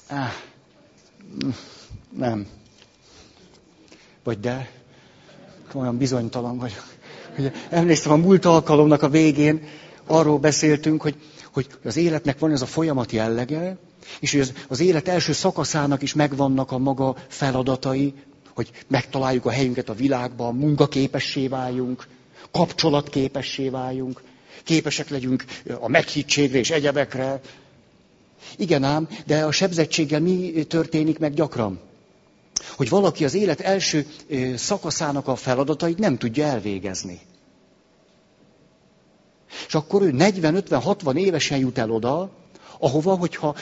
[0.08, 0.32] Ah,
[2.16, 2.46] nem.
[4.22, 4.70] Vagy de,
[5.72, 6.84] olyan bizonytalan vagyok.
[7.38, 9.66] Ugye, emlékszem a múlt alkalomnak a végén,
[10.06, 11.16] arról beszéltünk, hogy,
[11.54, 13.76] hogy az életnek van ez a folyamat jellege,
[14.20, 18.14] és hogy az, az élet első szakaszának is megvannak a maga feladatai,
[18.54, 22.06] hogy megtaláljuk a helyünket a világban, munkaképessé váljunk,
[22.50, 24.22] kapcsolatképessé váljunk,
[24.64, 25.44] képesek legyünk
[25.80, 27.40] a meghittségre és egyebekre,
[28.56, 31.80] igen ám, de a sebzettséggel mi történik meg gyakran?
[32.76, 34.06] Hogy valaki az élet első
[34.56, 37.20] szakaszának a feladatait nem tudja elvégezni.
[39.66, 42.30] És akkor ő 40-50-60 évesen jut el oda,
[42.78, 43.56] ahova, hogyha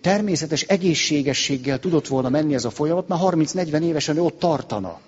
[0.00, 5.00] természetes egészségességgel tudott volna menni ez a folyamat, már 30-40 évesen ő ott tartana.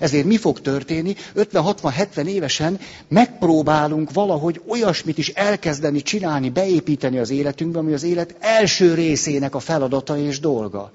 [0.00, 1.14] Ezért mi fog történni?
[1.36, 8.94] 50-60-70 évesen megpróbálunk valahogy olyasmit is elkezdeni csinálni, beépíteni az életünkbe, ami az élet első
[8.94, 10.92] részének a feladata és dolga.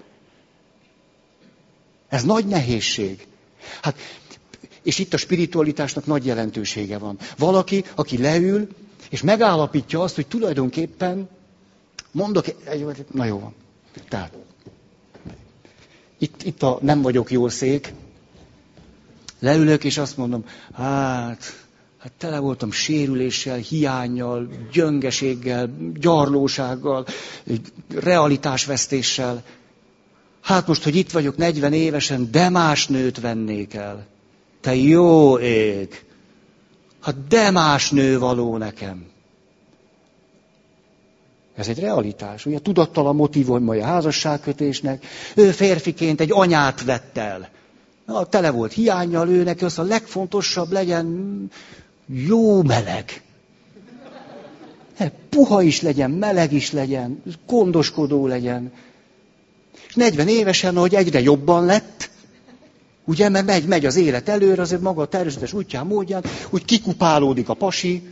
[2.10, 3.28] Ez nagy nehézség.
[3.82, 3.96] Hát,
[4.86, 7.17] és itt a spiritualitásnak nagy jelentősége van.
[7.38, 8.67] Valaki, aki leül,
[9.10, 11.30] és megállapítja azt, hogy tulajdonképpen
[12.12, 12.45] mondok
[13.12, 13.54] na jó van.
[14.10, 14.32] Tehát,
[16.17, 17.93] itt, itt a nem vagyok jó szék,
[19.39, 21.65] Leülök, és azt mondom, hát,
[21.98, 27.06] hát tele voltam sérüléssel, hiányjal, gyöngeséggel, gyarlósággal,
[27.88, 29.43] realitásvesztéssel.
[30.41, 34.08] Hát most, hogy itt vagyok 40 évesen, de más nőt vennék el.
[34.65, 36.06] Te jó ég!
[37.01, 39.06] Hát de más nő való nekem.
[41.56, 42.45] Ez egy realitás.
[42.45, 45.06] Ugye tudattalan motivum a házasságkötésnek.
[45.36, 47.49] Ő férfiként egy anyát vett el.
[48.06, 51.49] Na, tele volt hiányjal, ő neki az a legfontosabb legyen
[52.06, 53.21] jó meleg.
[55.30, 58.71] Puha is legyen, meleg is legyen, gondoskodó legyen.
[59.88, 62.10] És 40 évesen, ahogy egyre jobban lett,
[63.06, 67.50] ugye, mert megy, megy az élet előre, azért maga a természetes útján, módján, úgy kikupálódik
[67.50, 68.04] a pasi.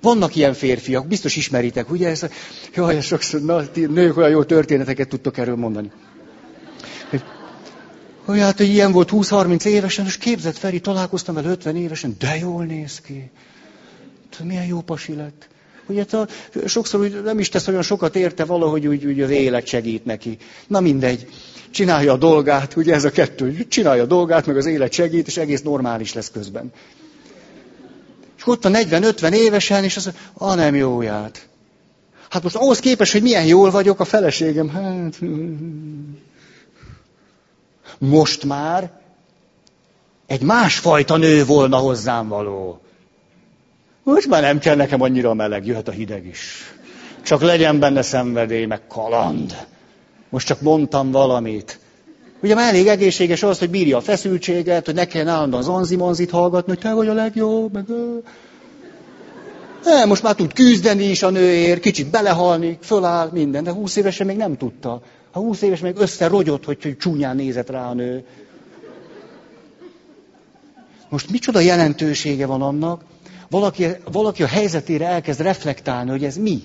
[0.00, 2.08] Vannak ilyen férfiak, biztos ismeritek, ugye?
[2.08, 2.26] Ez,
[2.74, 5.90] jaj, sokszor, na, nők olyan jó történeteket tudtok erről mondani.
[8.24, 12.36] Hogy hát, hogy ilyen volt 20-30 évesen, és képzett Feri, találkoztam vele 50 évesen, de
[12.36, 13.30] jól néz ki.
[14.42, 15.48] Milyen jó pasi lett.
[15.86, 16.28] Ugye hát a,
[16.66, 20.36] sokszor úgy nem is tesz olyan sokat érte, valahogy úgy, úgy az élet segít neki.
[20.66, 21.28] Na mindegy,
[21.70, 25.36] csinálja a dolgát, ugye ez a kettő, csinálja a dolgát, meg az élet segít, és
[25.36, 26.72] egész normális lesz közben.
[28.36, 31.48] És ott a 40-50 évesen, és az, a nem jóját.
[32.28, 35.18] Hát most ahhoz képest, hogy milyen jól vagyok, a feleségem, hát...
[37.98, 38.90] Most már
[40.26, 42.80] egy másfajta nő volna hozzám való.
[44.02, 46.74] Most már nem kell nekem annyira meleg, jöhet a hideg is.
[47.22, 49.66] Csak legyen benne szenvedély, meg kaland.
[50.28, 51.78] Most csak mondtam valamit.
[52.42, 56.30] Ugye már elég egészséges az, hogy bírja a feszültséget, hogy ne kelljen állandóan az anzimonzit
[56.30, 57.84] hallgatni, hogy te vagy a legjobb, meg...
[59.84, 64.26] Ne, most már tud küzdeni is a nőért, kicsit belehalni, föláll, minden, de húsz évesen
[64.26, 65.00] még nem tudta.
[65.30, 68.24] Ha húsz éves még összerogyott, hogy, hogy csúnyán nézett rá a nő.
[71.08, 73.02] Most micsoda jelentősége van annak,
[73.50, 76.62] valaki, valaki a helyzetére elkezd reflektálni, hogy ez mi.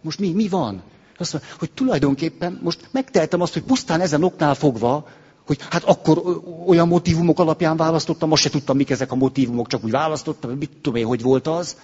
[0.00, 0.82] Most mi, mi van?
[1.18, 5.08] Azt mondja, hogy tulajdonképpen most megtehetem azt, hogy pusztán ezen oknál fogva,
[5.46, 6.22] hogy hát akkor
[6.66, 10.70] olyan motivumok alapján választottam, most se tudtam, mik ezek a motivumok, csak úgy választottam, mit
[10.70, 11.76] tudom én, hogy volt az.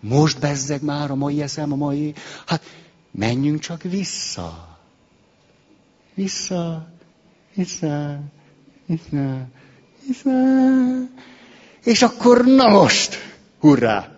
[0.00, 2.14] Most bezzeg már a mai eszem, a mai...
[2.46, 2.62] Hát
[3.10, 4.78] menjünk csak vissza.
[6.14, 6.86] Vissza,
[7.54, 8.20] vissza,
[8.86, 9.48] vissza,
[10.06, 10.30] vissza.
[11.84, 13.16] És akkor na most,
[13.60, 14.08] hurrá!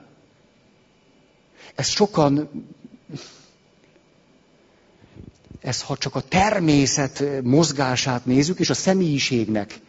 [1.74, 2.48] Ez sokan
[5.60, 9.80] ez ha csak a természet mozgását nézzük, és a személyiségnek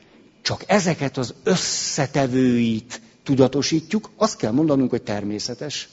[0.42, 5.90] csak ezeket az összetevőit tudatosítjuk, azt kell mondanunk, hogy természetes.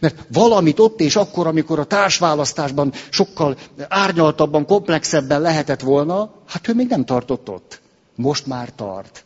[0.00, 3.56] Mert valamit ott és akkor, amikor a társválasztásban sokkal
[3.88, 7.80] árnyaltabban, komplexebben lehetett volna, hát ő még nem tartott ott.
[8.14, 9.24] Most már tart.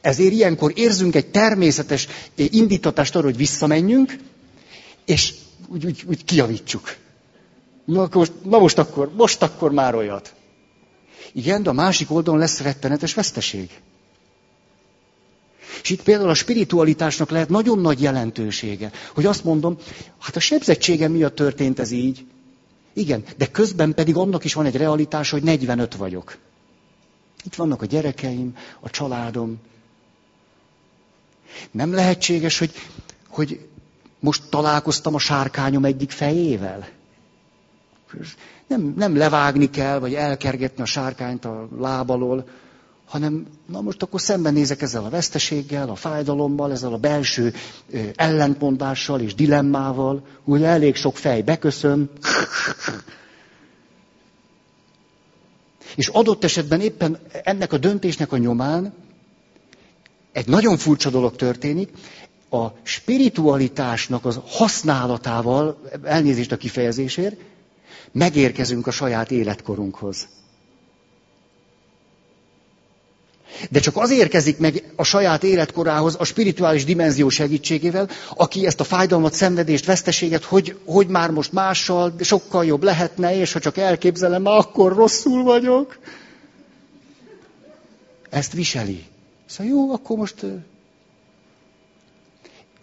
[0.00, 4.16] Ezért ilyenkor érzünk egy természetes indítatást arra, hogy visszamenjünk,
[5.04, 5.34] és
[5.68, 6.96] úgy, úgy, úgy kiavítsuk.
[7.84, 10.34] Na, most, na most akkor, most akkor már olyat.
[11.32, 13.70] Igen, de a másik oldalon lesz rettenetes veszteség.
[15.82, 19.76] És itt például a spiritualitásnak lehet nagyon nagy jelentősége, hogy azt mondom,
[20.18, 22.26] hát a sebzettségem miatt történt ez így.
[22.92, 26.36] Igen, de közben pedig annak is van egy realitás, hogy 45 vagyok.
[27.44, 29.58] Itt vannak a gyerekeim, a családom.
[31.70, 32.72] Nem lehetséges, hogy,
[33.28, 33.66] hogy
[34.20, 36.88] most találkoztam a sárkányom egyik fejével.
[38.66, 42.44] Nem, nem levágni kell, vagy elkergetni a sárkányt a lábalól,
[43.12, 47.52] hanem na most akkor szembenézek ezzel a veszteséggel, a fájdalommal, ezzel a belső
[48.16, 52.10] ellentmondással és dilemmával, ugye elég sok fej beköszön.
[55.96, 58.94] És adott esetben éppen ennek a döntésnek a nyomán
[60.32, 61.90] egy nagyon furcsa dolog történik,
[62.50, 67.36] a spiritualitásnak az használatával, elnézést a kifejezésért,
[68.12, 70.28] megérkezünk a saját életkorunkhoz.
[73.70, 78.84] De csak az érkezik meg a saját életkorához a spirituális dimenzió segítségével, aki ezt a
[78.84, 84.46] fájdalmat, szenvedést, veszteséget, hogy, hogy már most mással sokkal jobb lehetne, és ha csak elképzelem,
[84.46, 85.98] akkor rosszul vagyok.
[88.30, 89.04] Ezt viseli.
[89.46, 90.44] Szóval jó, akkor most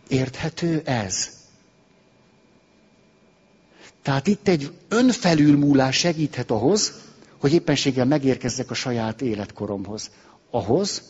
[0.08, 1.39] érthető ez.
[4.10, 6.94] Tehát itt egy önfelülmúlás segíthet ahhoz,
[7.38, 10.10] hogy éppenséggel megérkezzek a saját életkoromhoz.
[10.50, 11.04] Ahhoz,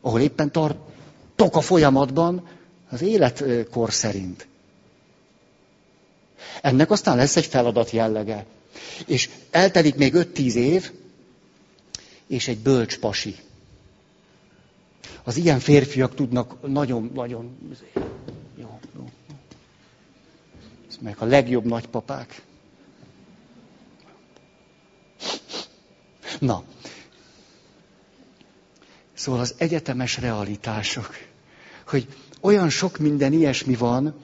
[0.00, 2.48] ahol éppen tartok a folyamatban
[2.90, 4.46] az életkor szerint.
[6.62, 8.46] Ennek aztán lesz egy feladat jellege.
[9.06, 10.92] És eltelik még 5-10 év,
[12.26, 13.36] és egy bölcs pasi.
[15.24, 17.58] Az ilyen férfiak tudnak nagyon-nagyon
[21.00, 22.42] meg a legjobb nagypapák.
[26.38, 26.62] Na,
[29.14, 31.08] szóval az egyetemes realitások,
[31.86, 32.06] hogy
[32.40, 34.14] olyan sok minden ilyesmi van,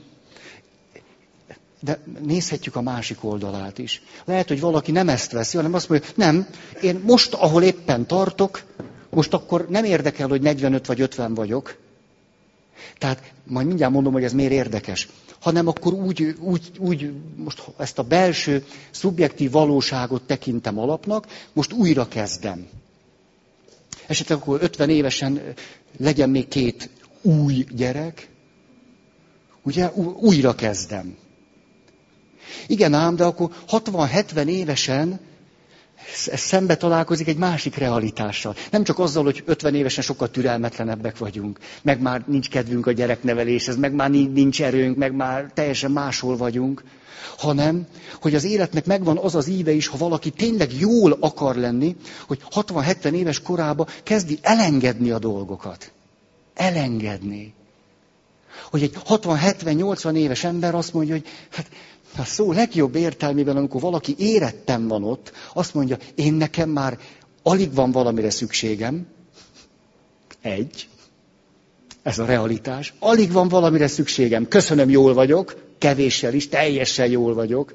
[1.81, 4.03] de nézhetjük a másik oldalát is.
[4.25, 6.47] Lehet, hogy valaki nem ezt veszi, hanem azt mondja, nem,
[6.83, 8.63] én most, ahol éppen tartok,
[9.11, 11.77] most akkor nem érdekel, hogy 45 vagy 50 vagyok.
[12.99, 15.09] Tehát majd mindjárt mondom, hogy ez miért érdekes
[15.47, 22.09] hanem akkor úgy, úgy, úgy most ezt a belső szubjektív valóságot tekintem alapnak, most újra
[22.09, 22.69] kezdem.
[24.07, 25.41] Esetleg akkor 50 évesen
[25.97, 26.91] legyen még két
[27.23, 28.29] új gyerek,
[29.63, 29.91] ugye
[30.21, 31.17] újra kezdem.
[32.67, 35.21] Igen ám, de akkor 60-70 évesen
[36.31, 38.55] ez szembe találkozik egy másik realitással.
[38.71, 43.77] Nem csak azzal, hogy 50 évesen sokkal türelmetlenebbek vagyunk, meg már nincs kedvünk a gyerekneveléshez,
[43.77, 46.83] meg már nincs erőnk, meg már teljesen máshol vagyunk,
[47.39, 47.87] hanem,
[48.21, 52.43] hogy az életnek megvan az az íve is, ha valaki tényleg jól akar lenni, hogy
[52.51, 55.93] 60-70 éves korába kezdi elengedni a dolgokat.
[56.55, 57.55] Elengedni.
[58.71, 61.67] Hogy egy 60-70-80 éves ember azt mondja, hogy hát
[62.19, 66.99] A szó legjobb értelmében, amikor valaki érettem van ott, azt mondja, én nekem már
[67.43, 69.07] alig van valamire szükségem.
[70.41, 70.89] Egy.
[72.03, 72.95] Ez a realitás.
[72.99, 74.49] Alig van valamire szükségem.
[74.49, 75.65] Köszönöm, jól vagyok.
[75.79, 77.73] Kevéssel is, teljesen jól vagyok.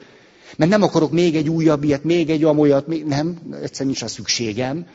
[0.58, 3.06] Mert nem akarok még egy újabb ilyet, még egy amolyat, még...
[3.06, 4.86] nem, egyszerűen nincs a szükségem.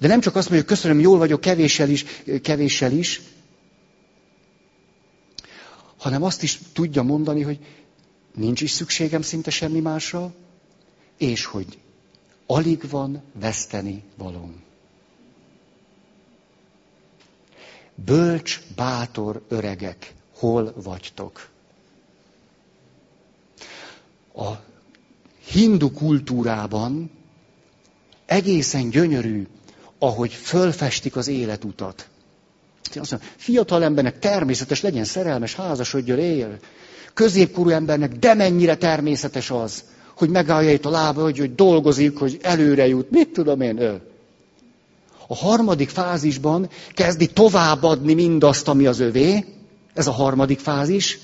[0.00, 2.04] De nem csak azt mondja, hogy köszönöm, jól vagyok, kevéssel is,
[2.42, 3.20] kevéssel is,
[6.00, 7.58] hanem azt is tudja mondani, hogy
[8.34, 10.34] nincs is szükségem szinte semmi másra,
[11.16, 11.78] és hogy
[12.46, 14.62] alig van veszteni valóm.
[17.94, 21.48] Bölcs, bátor öregek, hol vagytok?
[24.34, 24.50] A
[25.44, 27.10] hindu kultúrában
[28.26, 29.46] egészen gyönyörű,
[29.98, 32.08] ahogy fölfestik az életutat.
[32.94, 36.58] Azt mondja, fiatal embernek természetes legyen szerelmes, házasodjon, él.
[37.14, 39.84] Középkorú embernek de mennyire természetes az,
[40.16, 43.10] hogy megállja itt a lába, hogy, hogy dolgozik, hogy előre jut.
[43.10, 44.00] Mit tudom én, ő.
[45.26, 49.44] A harmadik fázisban kezdi továbbadni mindazt, ami az övé.
[49.94, 51.18] Ez a harmadik fázis.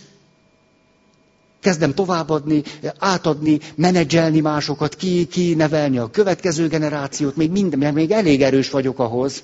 [1.61, 2.63] Kezdem továbbadni,
[2.99, 8.99] átadni, menedzselni másokat, ki, ki nevelni a következő generációt, még minden, még elég erős vagyok
[8.99, 9.43] ahhoz,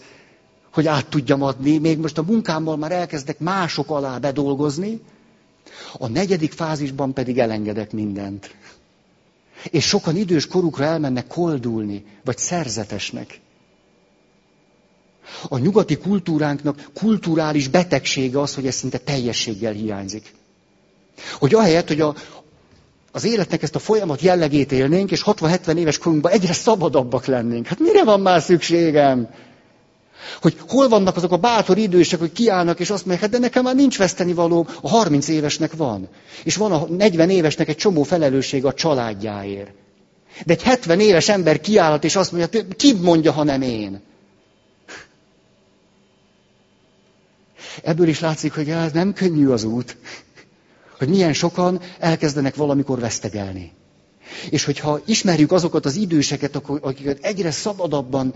[0.72, 1.78] hogy át tudjam adni.
[1.78, 5.00] Még most a munkámmal már elkezdek mások alá bedolgozni.
[5.98, 8.54] A negyedik fázisban pedig elengedek mindent.
[9.70, 13.40] És sokan idős korukra elmennek koldulni, vagy szerzetesnek.
[15.48, 20.34] A nyugati kultúránknak kulturális betegsége az, hogy ez szinte teljességgel hiányzik.
[21.38, 22.14] Hogy ahelyett, hogy a,
[23.12, 27.66] az életnek ezt a folyamat jellegét élnénk, és 60-70 éves korunkban egyre szabadabbak lennénk.
[27.66, 29.28] Hát mire van már szükségem?
[30.40, 33.62] Hogy hol vannak azok a bátor idősek, hogy kiállnak, és azt mondják, hát de nekem
[33.62, 36.08] már nincs veszteni való, a 30 évesnek van.
[36.44, 39.70] És van a 40 évesnek egy csomó felelősség a családjáért.
[40.46, 44.00] De egy 70 éves ember kiállhat, és azt mondja, ki mondja, ha nem én?
[47.82, 49.96] Ebből is látszik, hogy ez nem könnyű az út.
[50.98, 53.72] Hogy milyen sokan elkezdenek valamikor vesztegelni.
[54.50, 58.34] És hogyha ismerjük azokat az időseket, akiket egyre szabadabban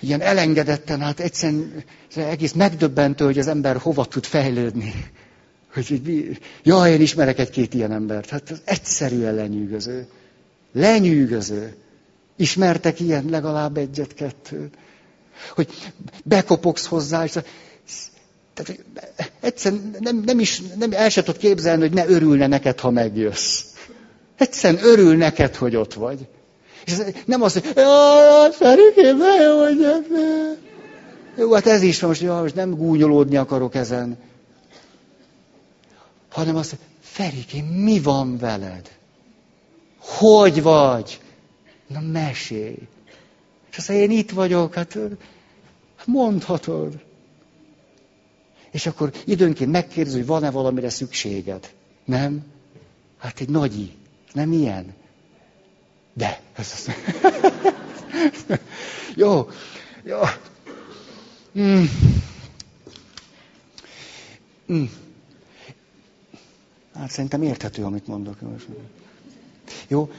[0.00, 1.84] ilyen elengedetten, hát egyszerűen
[2.14, 4.92] egész megdöbbentő, hogy az ember hova tud fejlődni.
[5.72, 6.02] Hogy,
[6.62, 8.28] ja, én ismerek egy-két ilyen embert.
[8.28, 10.06] Hát ez egyszerűen lenyűgöző.
[10.72, 11.74] Lenyűgöző.
[12.36, 14.74] Ismertek ilyen legalább egyet-kettőt?
[15.54, 15.68] Hogy
[16.24, 17.32] bekopogsz hozzá, és
[18.54, 18.84] tehát,
[19.40, 23.64] egyszerűen nem, nem is, nem, el sem tudod képzelni, hogy ne örülne neked, ha megjössz.
[24.36, 26.26] Egyszerűen örül neked, hogy ott vagy.
[26.88, 29.64] És nem az, hogy jaj, Ferikém, ne jó
[31.36, 34.18] Jó, hát ez is van, most, jaj, most nem gúnyolódni akarok ezen.
[36.30, 38.96] Hanem azt, hogy Ferikém, mi van veled?
[39.98, 41.20] Hogy vagy?
[41.86, 42.88] Na mesélj.
[43.70, 44.98] És azt mondja, én itt vagyok, hát
[46.04, 47.00] mondhatod.
[48.70, 51.72] És akkor időnként megkérdezi, hogy van-e valamire szükséged.
[52.04, 52.44] Nem?
[53.18, 53.96] Hát egy nagyi.
[54.32, 54.94] Nem ilyen.
[56.18, 56.40] De.
[59.14, 59.48] jó,
[60.02, 60.18] jó.
[61.58, 61.84] Mm.
[64.72, 64.84] Mm.
[66.94, 68.38] Hát szerintem érthető, amit mondok.
[69.88, 70.10] Jó.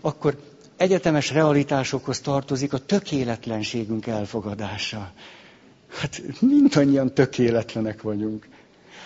[0.00, 0.40] Akkor
[0.76, 5.12] egyetemes realitásokhoz tartozik a tökéletlenségünk elfogadása.
[5.88, 8.48] Hát mindannyian tökéletlenek vagyunk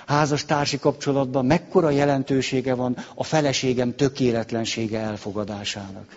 [0.07, 6.17] házastársi kapcsolatban mekkora jelentősége van a feleségem tökéletlensége elfogadásának.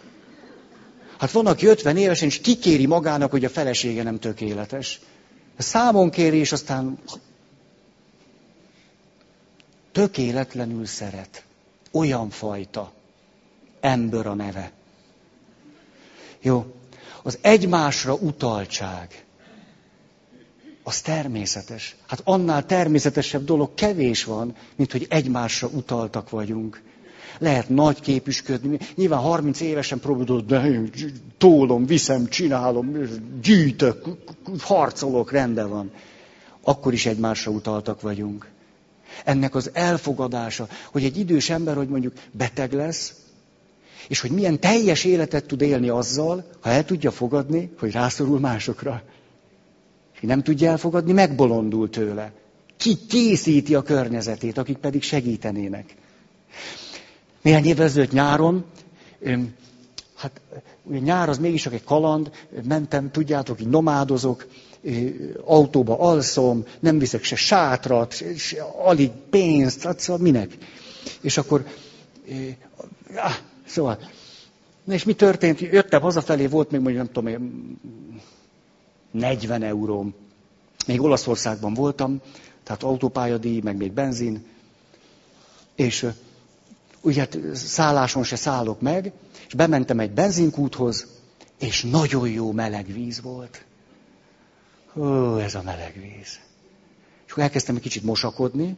[1.18, 5.00] Hát van, aki 50 évesen, és kikéri magának, hogy a felesége nem tökéletes.
[5.58, 7.00] Számon kéri, és aztán
[9.92, 11.44] tökéletlenül szeret.
[11.92, 12.92] Olyan fajta.
[13.80, 14.72] Ember a neve.
[16.42, 16.66] Jó.
[17.24, 19.26] Az egymásra utaltság
[20.84, 21.96] az természetes.
[22.08, 26.82] Hát annál természetesebb dolog kevés van, mint hogy egymásra utaltak vagyunk.
[27.40, 28.78] Lehet nagy képüsködni.
[28.96, 30.82] Nyilván 30 évesen próbálod, de
[31.38, 32.98] tólom, viszem, csinálom,
[33.42, 34.06] gyűjtök,
[34.60, 35.92] harcolok, rendben van.
[36.64, 38.50] Akkor is egymásra utaltak vagyunk.
[39.26, 43.14] Ennek az elfogadása, hogy egy idős ember, hogy mondjuk beteg lesz,
[44.08, 49.04] és hogy milyen teljes életet tud élni azzal, ha el tudja fogadni, hogy rászorul másokra.
[50.22, 52.32] Ki nem tudja elfogadni, megbolondul tőle.
[52.78, 55.96] Ki készíti a környezetét, akik pedig segítenének.
[57.42, 58.66] Néhány évvel ezelőtt nyáron,
[60.16, 60.42] hát
[61.00, 62.32] nyár az mégis egy kaland,
[62.68, 64.48] mentem, tudjátok, így nomádozok,
[65.46, 70.58] autóba alszom, nem viszek se sátrat, se, alig pénzt, hát szóval minek?
[71.22, 71.66] És akkor,
[73.16, 74.00] ah, szóval,
[74.84, 75.60] na és mi történt?
[75.60, 77.78] Jöttem hazafelé, volt még mondjuk, nem tudom,
[79.12, 80.14] 40 euróm.
[80.88, 82.22] Még Olaszországban voltam,
[82.64, 84.46] tehát autópályadíj, meg még benzin,
[85.76, 86.08] és
[87.02, 89.12] ugye hát szálláson se szállok meg,
[89.48, 91.08] és bementem egy benzinkúthoz,
[91.60, 93.66] és nagyon jó meleg víz volt.
[94.96, 96.40] Ó, ez a meleg víz.
[97.26, 98.78] És akkor elkezdtem egy kicsit mosakodni.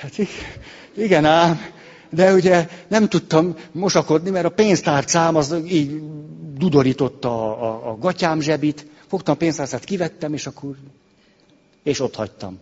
[0.00, 0.12] Hát
[0.96, 1.58] igen ám,
[2.16, 6.02] de ugye nem tudtam mosakodni, mert a pénztárcám az így
[6.56, 8.86] dudorította a, a, a gatyám zsebit.
[9.06, 10.76] Fogtam a pénztárcát, kivettem, és akkor...
[11.82, 12.58] És ott hagytam.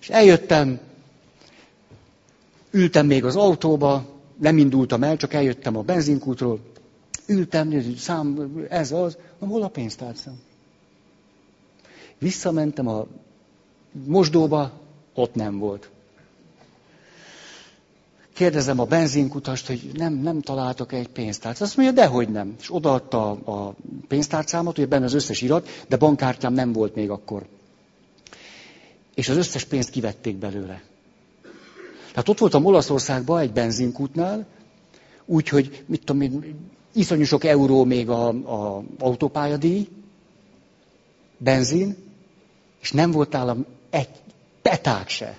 [0.00, 0.80] És eljöttem,
[2.70, 4.04] ültem még az autóba,
[4.40, 6.60] nem indultam el, csak eljöttem a benzinkútról,
[7.26, 10.40] ültem, szám, ez az, na hol a pénztárcám?
[12.18, 13.06] Visszamentem a
[14.06, 14.72] mosdóba,
[15.14, 15.90] ott nem volt.
[18.38, 21.62] Kérdezem a benzinkutast, hogy nem, nem találtok egy pénztárcát.
[21.62, 22.54] Azt mondja, dehogy nem.
[22.60, 23.74] És odaadta a
[24.08, 27.46] pénztárcámat, hogy benne az összes irat, de bankkártyám nem volt még akkor.
[29.14, 30.82] És az összes pénzt kivették belőle.
[32.10, 34.46] Tehát ott voltam Olaszországban egy benzinkútnál,
[35.24, 36.54] úgyhogy, mit tudom én,
[36.92, 39.88] iszonyú sok euró még a, a autópályadíj,
[41.38, 41.96] benzin,
[42.80, 44.08] és nem volt nálam egy
[44.62, 45.38] peták se.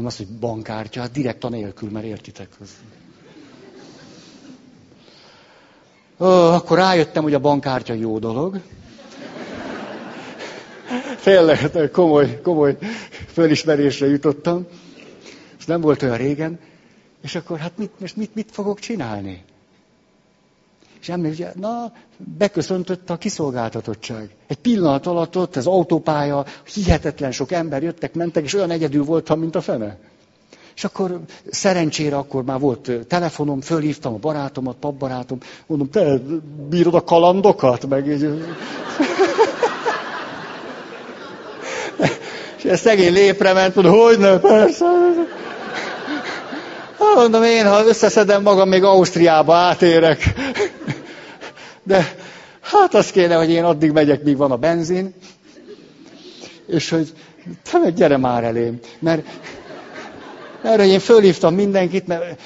[0.00, 2.48] Nem az, hogy bankkártya, hát direkt a nélkül, mert értitek.
[6.18, 8.60] Ó, akkor rájöttem, hogy a bankkártya jó dolog.
[11.22, 12.76] Tényleg, komoly, komoly
[13.26, 14.66] fölismerésre jutottam
[15.58, 16.58] és nem volt olyan régen,
[17.22, 19.44] és akkor hát mit, most mit, mit fogok csinálni?
[21.00, 21.92] És emlékszem, na,
[22.38, 24.30] beköszöntött a kiszolgáltatottság.
[24.46, 26.44] Egy pillanat alatt ott az autópálya,
[26.74, 29.98] hihetetlen sok ember jöttek, mentek, és olyan egyedül voltam, mint a fene.
[30.80, 31.20] És akkor
[31.50, 36.18] szerencsére akkor már volt telefonom, fölhívtam a barátomat, papbarátom, mondom, te
[36.68, 37.88] bírod a kalandokat?
[37.88, 38.22] Meg így...
[42.58, 44.86] és ez szegény lépre ment, mondom, hogy ne, persze.
[47.14, 50.34] Mondom én, ha összeszedem magam, még Ausztriába átérek.
[51.82, 52.14] De
[52.60, 55.14] hát az kéne, hogy én addig megyek, míg van a benzin.
[56.66, 57.12] És hogy
[57.70, 58.78] te meg gyere már elém.
[58.98, 59.26] Mert,
[60.62, 62.40] mert én fölhívtam mindenkit, mert,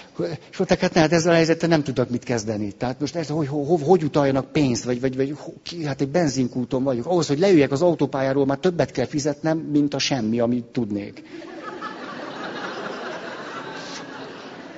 [0.51, 2.73] és mondták, hát ne, hát ezzel a helyzettel nem tudok mit kezdeni.
[2.73, 5.37] Tehát most ez, hogy, hogy, hogy utaljanak pénzt, vagy, vagy, vagy
[5.85, 7.07] hát egy benzinkúton vagyok.
[7.07, 11.23] Ahhoz, hogy leüljek az autópályáról, már többet kell fizetnem, mint a semmi, amit tudnék.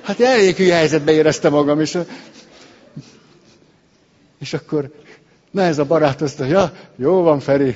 [0.01, 1.97] Hát elég hülye helyzetbe éreztem magam, és,
[4.39, 4.91] és akkor,
[5.51, 7.75] na ez a barát azt mondja, ja, jó van Feri,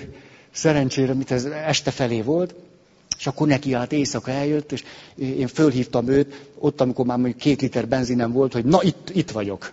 [0.51, 2.55] szerencsére, mit ez este felé volt,
[3.18, 4.84] és akkor neki állt éjszaka eljött, és
[5.16, 9.32] én fölhívtam őt, ott, amikor már mondjuk két liter benzinem volt, hogy na itt, itt
[9.32, 9.72] vagyok.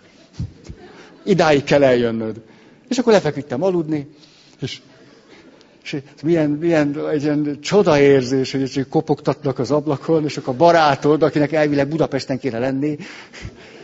[1.24, 2.40] Idáig kell eljönnöd.
[2.88, 4.08] És akkor lefeküdtem aludni,
[4.60, 4.80] és
[5.92, 11.22] és milyen, milyen egy ilyen csodaérzés, hogy csak kopogtatnak az ablakon, és akkor a barátod,
[11.22, 13.77] akinek elvileg Budapesten kéne lenni, hát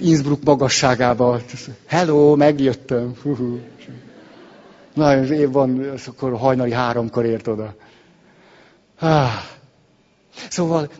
[0.00, 1.40] Innsbruck magasságába,
[1.86, 3.14] hello, megjöttem.
[4.94, 7.74] Na, és év van, akkor hajnali háromkor ért oda.
[8.98, 9.30] Ah.
[10.48, 10.90] Szóval,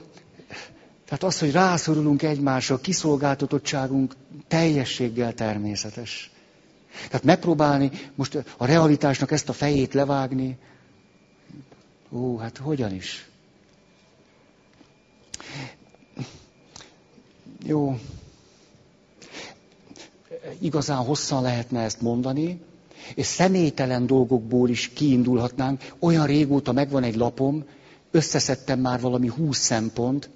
[1.05, 4.15] tehát az, hogy rászorulunk egymásra, kiszolgáltatottságunk
[4.49, 6.31] teljességgel természetes.
[7.07, 10.59] Tehát megpróbálni most a realitásnak ezt a fejét levágni,
[12.11, 13.29] ó, hát hogyan is?
[17.65, 17.99] Jó.
[20.59, 22.61] Igazán hosszan lehetne ezt mondani,
[23.15, 25.93] és személytelen dolgokból is kiindulhatnánk.
[25.99, 27.65] Olyan régóta megvan egy lapom,
[28.11, 30.31] összeszedtem már valami húsz szempont,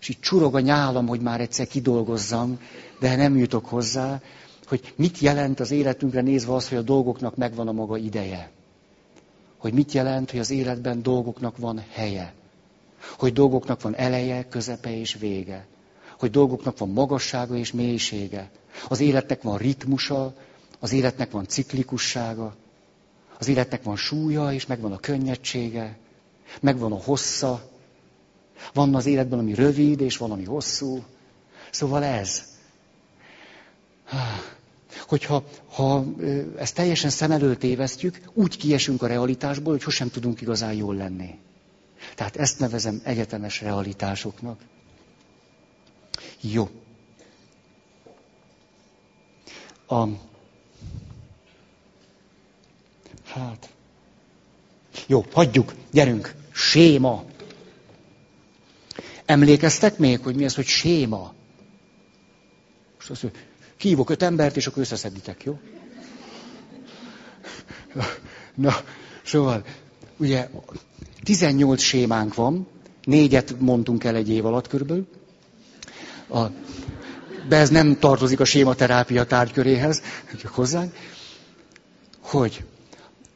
[0.00, 2.60] és itt csurog a nyálam, hogy már egyszer kidolgozzam,
[3.00, 4.20] de nem jutok hozzá
[4.66, 8.50] hogy mit jelent az életünkre nézve az, hogy a dolgoknak megvan a maga ideje.
[9.56, 12.34] Hogy mit jelent, hogy az életben dolgoknak van helye.
[13.18, 15.66] Hogy dolgoknak van eleje, közepe és vége.
[16.18, 18.50] Hogy dolgoknak van magassága és mélysége.
[18.88, 20.34] Az életnek van ritmusa,
[20.78, 22.54] az életnek van ciklikussága.
[23.38, 25.98] Az életnek van súlya, és megvan a könnyedsége.
[26.60, 27.70] Megvan a hossza.
[28.72, 31.04] Van az életben, ami rövid, és van, ami hosszú.
[31.70, 32.44] Szóval ez.
[35.06, 36.04] Hogyha ha
[36.56, 41.38] ezt teljesen szem előtt évesztjük, úgy kiesünk a realitásból, hogy sosem tudunk igazán jól lenni.
[42.14, 44.60] Tehát ezt nevezem egyetemes realitásoknak.
[46.40, 46.70] Jó.
[49.86, 50.06] A...
[53.24, 53.70] Hát.
[55.06, 56.34] Jó, hagyjuk, gyerünk.
[56.52, 57.24] Séma.
[59.24, 61.34] Emlékeztek még, hogy mi ez, hogy séma?
[62.96, 63.40] Most azt mondja,
[63.76, 65.58] kívok öt embert, és akkor összeszeditek, jó?
[68.54, 68.74] Na,
[69.24, 69.64] szóval,
[70.16, 70.48] ugye
[71.22, 72.66] 18 sémánk van,
[73.04, 75.06] négyet mondtunk el egy év alatt körülbelül.
[76.28, 76.46] A,
[77.48, 80.02] de ez nem tartozik a sématerápia tárgyköréhez,
[80.40, 80.92] csak hozzánk,
[82.20, 82.64] hogy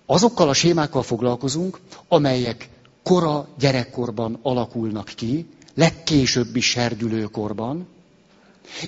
[0.07, 2.69] azokkal a sémákkal foglalkozunk, amelyek
[3.03, 7.87] kora gyerekkorban alakulnak ki, legkésőbbi serdülőkorban,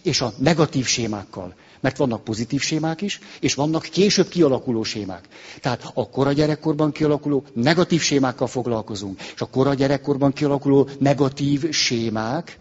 [0.02, 1.54] és a negatív sémákkal.
[1.80, 5.28] Mert vannak pozitív sémák is, és vannak később kialakuló sémák.
[5.60, 9.20] Tehát a kora gyerekkorban kialakuló negatív sémákkal foglalkozunk.
[9.34, 12.58] És a kora gyerekkorban kialakuló negatív sémák,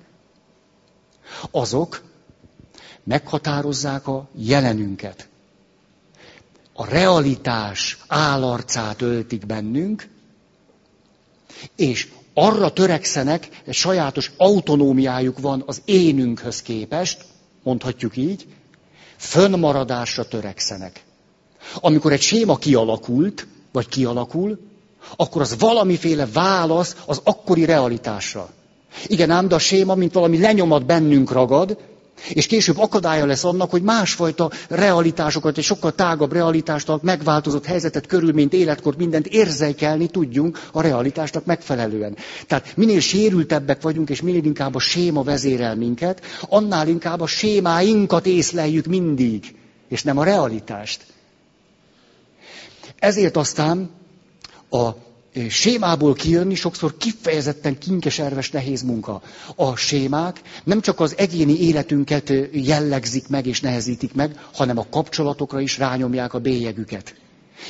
[1.52, 2.02] azok
[3.04, 5.28] meghatározzák a jelenünket.
[6.74, 10.10] A realitás állarcát öltik bennünk,
[11.76, 17.26] és arra törekszenek, egy sajátos autonómiájuk van az énünkhöz képest,
[17.64, 18.48] mondhatjuk így,
[19.18, 21.04] fönnmaradásra törekszenek.
[21.76, 24.60] Amikor egy séma kialakult, vagy kialakul,
[25.16, 28.50] akkor az valamiféle válasz az akkori realitásra.
[29.08, 31.78] Igen ám, de a séma, mint valami lenyomat bennünk ragad,
[32.30, 38.54] és később akadálya lesz annak, hogy másfajta realitásokat, egy sokkal tágabb realitást, megváltozott helyzetet, körülményt,
[38.54, 42.16] életkort, mindent érzékelni tudjunk a realitásnak megfelelően.
[42.48, 48.26] Tehát minél sérültebbek vagyunk, és minél inkább a séma vezérel minket, annál inkább a sémáinkat
[48.26, 49.56] észleljük mindig,
[49.90, 51.06] és nem a realitást.
[53.00, 53.90] Ezért aztán
[54.70, 54.90] a
[55.50, 59.22] sémából kijönni sokszor kifejezetten kinkeserves nehéz munka.
[59.56, 65.60] A sémák nem csak az egyéni életünket jellegzik meg és nehezítik meg, hanem a kapcsolatokra
[65.60, 67.16] is rányomják a bélyegüket.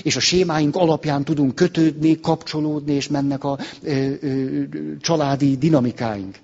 [0.03, 4.63] És a sémáink alapján tudunk kötődni, kapcsolódni, és mennek a ö, ö,
[5.01, 6.35] családi dinamikáink.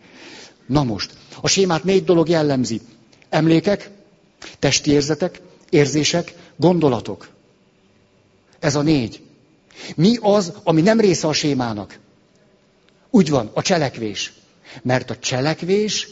[0.66, 2.82] Na most, a sémát négy dolog jellemzi.
[3.30, 3.90] Emlékek,
[4.60, 7.28] testi érzetek, érzések, gondolatok.
[8.60, 9.27] Ez a négy.
[9.96, 12.00] Mi az, ami nem része a sémának?
[13.10, 14.34] Úgy van, a cselekvés.
[14.82, 16.08] Mert a cselekvés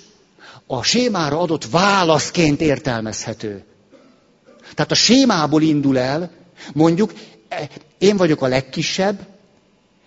[0.68, 3.64] a sémára adott válaszként értelmezhető.
[4.74, 6.32] Tehát a sémából indul el,
[6.74, 7.14] mondjuk,
[7.48, 9.20] e, én vagyok a legkisebb,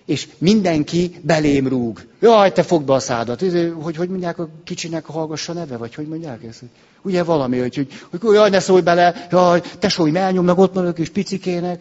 [0.05, 2.07] és mindenki belém rúg.
[2.21, 3.41] Jaj, te fogd be a szádat.
[3.83, 6.63] Hogy, hogy mondják a kicsinek a hallgassa neve, vagy hogy mondják ezt?
[7.03, 11.09] Ugye valami, hogy, hogy, hogy jaj, ne szólj bele, jaj, tesóim elnyomnak, ott maradok, és
[11.09, 11.81] picikének.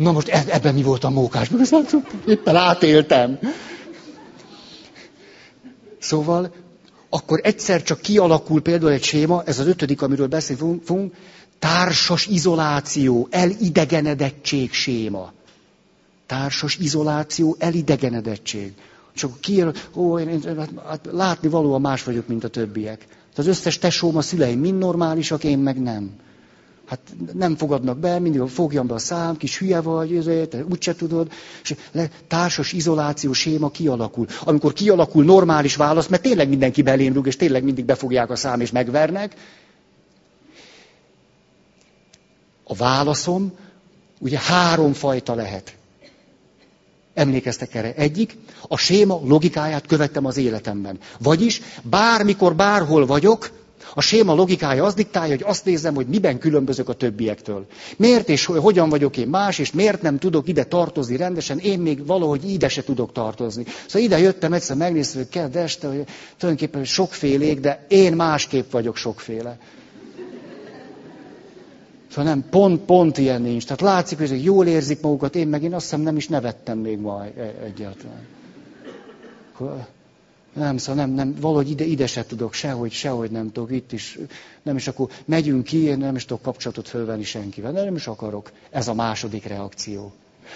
[0.00, 1.48] Na most e- ebben mi volt a mókás?
[1.48, 1.94] Mert
[2.26, 3.38] éppen átéltem.
[5.98, 6.52] Szóval,
[7.08, 11.14] akkor egyszer csak kialakul például egy séma, ez az ötödik, amiről beszélünk, fogunk,
[11.58, 15.32] társas izoláció, elidegenedettség séma.
[16.26, 18.72] Társas izoláció, elidegenedettség.
[19.14, 23.06] Csak ki, ó, én, én, hát, hát, látni valóan más vagyok, mint a többiek.
[23.36, 26.10] Az összes tesóm, a szüleim mind normálisak, én meg nem.
[26.90, 27.00] Hát
[27.32, 31.32] nem fogadnak be, mindig fogjam be a szám, kis hülye vagy, te úgyse tudod.
[31.62, 31.74] És
[32.28, 34.26] társas izoláció séma kialakul.
[34.44, 38.60] Amikor kialakul normális válasz, mert tényleg mindenki belém rúg, és tényleg mindig befogják a szám,
[38.60, 39.34] és megvernek.
[42.64, 43.52] A válaszom
[44.18, 45.76] ugye három fajta lehet.
[47.14, 47.94] Emlékeztek erre?
[47.94, 48.36] Egyik,
[48.68, 50.98] a séma logikáját követtem az életemben.
[51.18, 53.59] Vagyis bármikor, bárhol vagyok,
[53.94, 57.66] a séma logikája az diktálja, hogy azt nézem, hogy miben különbözök a többiektől.
[57.96, 62.06] Miért és hogyan vagyok én más, és miért nem tudok ide tartozni rendesen, én még
[62.06, 63.64] valahogy ide se tudok tartozni.
[63.86, 66.04] Szóval ide jöttem egyszer megnézni, hogy kedd este, hogy
[66.38, 69.58] tulajdonképpen sokfélék, de én másképp vagyok sokféle.
[72.10, 73.64] Szóval nem, pont, pont ilyen nincs.
[73.64, 76.78] Tehát látszik, hogy ezek jól érzik magukat, én meg én azt hiszem nem is nevettem
[76.78, 77.24] még ma
[77.64, 78.26] egyáltalán.
[80.52, 84.18] Nem, szóval nem, nem, valahogy ide, ide se tudok, sehogy, sehogy nem tudok, itt is,
[84.62, 88.52] nem is akkor megyünk ki, én nem is tudok kapcsolatot fölvenni senkivel, nem is akarok.
[88.70, 90.12] Ez a második reakció.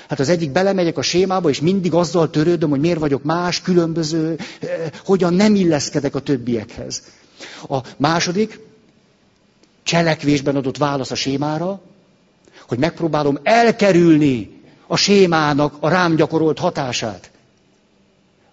[0.09, 4.39] Hát az egyik belemegyek a sémába, és mindig azzal törődöm, hogy miért vagyok más, különböző,
[4.61, 7.03] eh, hogyan nem illeszkedek a többiekhez.
[7.69, 8.61] A második,
[9.83, 11.81] cselekvésben adott válasz a sémára,
[12.69, 17.31] hogy megpróbálom elkerülni a sémának a rám gyakorolt hatását.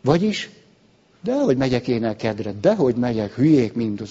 [0.02, 0.50] Vagyis
[1.24, 4.02] Dehogy megyek én el kedre, dehogy megyek, hülyék mind.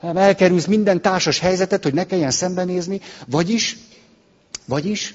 [0.00, 3.78] Nem elkerülsz minden társas helyzetet, hogy ne kelljen szembenézni, vagyis,
[4.66, 5.14] vagyis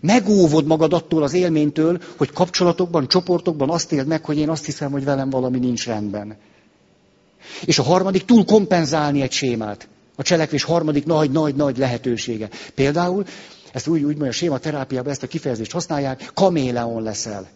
[0.00, 4.90] megóvod magad attól az élménytől, hogy kapcsolatokban, csoportokban azt éld meg, hogy én azt hiszem,
[4.90, 6.36] hogy velem valami nincs rendben.
[7.64, 9.88] És a harmadik túl kompenzálni egy sémát.
[10.16, 12.48] A cselekvés harmadik nagy-nagy-nagy lehetősége.
[12.74, 13.24] Például,
[13.72, 17.48] ezt úgy, úgy mondja, a sématerápiában ezt a kifejezést használják, kaméleon leszel.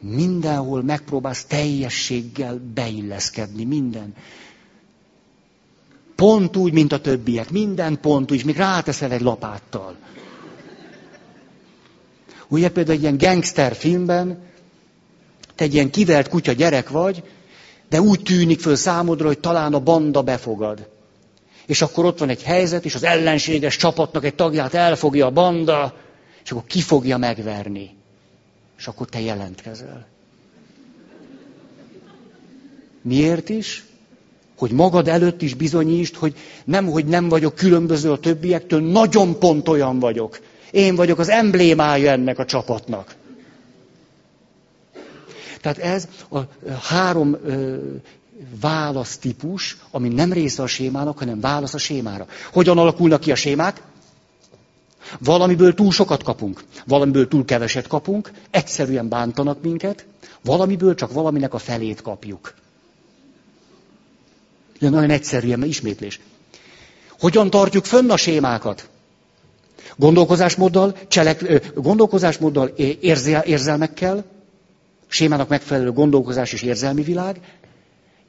[0.00, 4.14] Mindenhol megpróbálsz teljességgel beilleszkedni, minden.
[6.16, 7.50] Pont úgy, mint a többiek.
[7.50, 9.96] Minden pont úgy, még ráteszel egy lapáttal.
[12.48, 14.42] Ugye például egy ilyen gangster filmben,
[15.54, 17.22] te egy ilyen kivert kutya gyerek vagy,
[17.88, 20.88] de úgy tűnik föl számodra, hogy talán a banda befogad.
[21.66, 25.94] És akkor ott van egy helyzet, és az ellenséges csapatnak egy tagját elfogja a banda,
[26.44, 27.98] és akkor ki fogja megverni.
[28.80, 30.06] És akkor te jelentkezel.
[33.02, 33.84] Miért is?
[34.56, 39.68] Hogy magad előtt is bizonyítsd, hogy nem, hogy nem vagyok különböző a többiektől, nagyon pont
[39.68, 40.40] olyan vagyok.
[40.70, 43.14] Én vagyok az emblémája ennek a csapatnak.
[45.60, 46.38] Tehát ez a
[46.80, 47.36] három
[48.60, 52.26] választípus, ami nem része a sémának, hanem válasz a sémára.
[52.52, 53.82] Hogyan alakulnak ki a sémák?
[55.18, 60.06] Valamiből túl sokat kapunk, valamiből túl keveset kapunk, egyszerűen bántanak minket,
[60.44, 62.54] valamiből csak valaminek a felét kapjuk.
[64.78, 66.20] De nagyon egyszerűen, ismétlés.
[67.18, 68.88] Hogyan tartjuk fönn a sémákat?
[69.96, 72.66] Gondolkozásmóddal, cselek, gondolkozásmóddal,
[73.00, 74.24] érzel, érzelmekkel,
[75.08, 77.40] sémának megfelelő gondolkozás és érzelmi világ,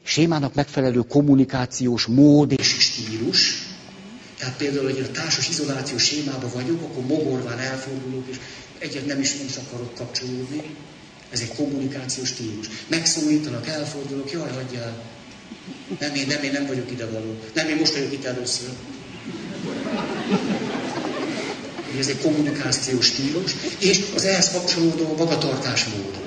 [0.03, 3.70] sémának megfelelő kommunikációs mód és stílus.
[4.41, 8.35] Tehát például, hogy a társas izolációs sémában vagyok, akkor mogorván elfordulok, és
[8.79, 10.75] egyet nem is, nem is akarok kapcsolódni.
[11.29, 12.67] Ez egy kommunikációs stílus.
[12.87, 15.03] Megszólítanak, elfordulok, jaj, hagyjál.
[15.99, 17.39] Nem, én nem, én nem vagyok ide való.
[17.53, 18.69] Nem, én most vagyok itt először.
[21.99, 26.19] Ez egy kommunikációs stílus, és az ehhez kapcsolódó magatartásmód.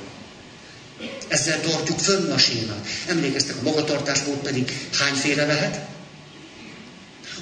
[1.29, 2.87] Ezzel tartjuk fönn a sémát.
[3.07, 5.94] Emlékeztek, a magatartásmód pedig hányféle lehet?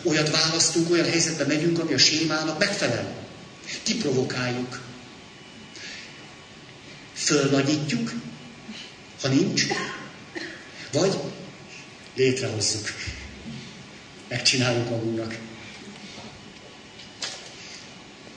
[0.03, 3.15] Olyat választunk, olyan helyzetbe megyünk, ami a sémának megfelel.
[3.83, 4.81] Kiprovokáljuk.
[7.13, 8.13] Fölnagyítjuk,
[9.21, 9.67] ha nincs,
[10.93, 11.19] vagy
[12.15, 12.89] létrehozzuk.
[14.29, 15.39] Megcsináljuk magunknak.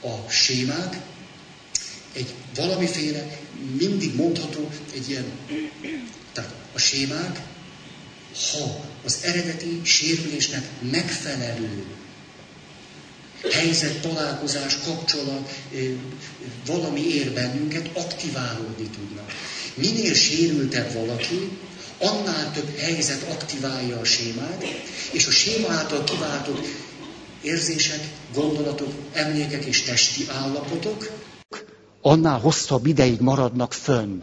[0.00, 0.96] A sémák
[2.16, 3.38] egy valamiféle,
[3.78, 5.24] mindig mondható, egy ilyen,
[6.32, 7.40] tehát a sémák,
[8.52, 11.84] ha az eredeti sérülésnek megfelelő
[13.52, 15.54] helyzet, találkozás, kapcsolat,
[16.66, 19.32] valami ér bennünket, aktiválódni tudnak.
[19.74, 21.48] Minél sérültebb valaki,
[21.98, 24.64] annál több helyzet aktiválja a sémát,
[25.12, 26.66] és a séma által kiváltott
[27.42, 28.00] érzések,
[28.34, 31.10] gondolatok, emlékek és testi állapotok
[32.06, 34.22] annál hosszabb ideig maradnak fönn.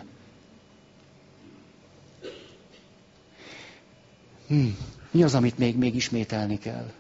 [4.53, 4.67] Hm.
[5.11, 6.91] Mi az, amit még, még ismételni kell?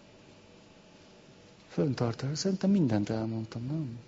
[1.69, 2.37] Föntartás.
[2.37, 3.99] Szerintem mindent elmondtam, nem?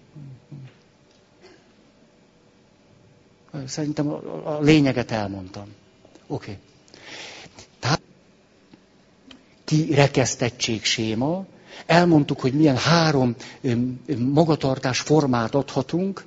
[3.68, 5.64] Szerintem a, a lényeget elmondtam.
[6.28, 6.52] Oké.
[6.52, 6.58] Okay.
[7.80, 8.02] Tehát
[9.64, 11.46] kirekesztettség séma.
[11.86, 13.36] Elmondtuk, hogy milyen három
[14.18, 16.26] magatartás formát adhatunk,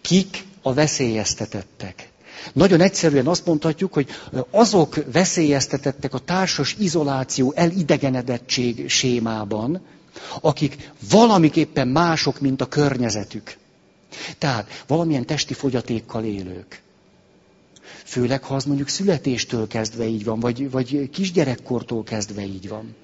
[0.00, 2.12] Kik a veszélyeztetettek?
[2.52, 4.08] Nagyon egyszerűen azt mondhatjuk, hogy
[4.50, 9.80] azok veszélyeztetettek a társas izoláció, elidegenedettség sémában,
[10.40, 13.56] akik valamiképpen mások, mint a környezetük.
[14.38, 16.82] Tehát valamilyen testi fogyatékkal élők.
[18.04, 22.94] Főleg, ha az mondjuk születéstől kezdve így van, vagy, vagy kisgyerekkortól kezdve így van.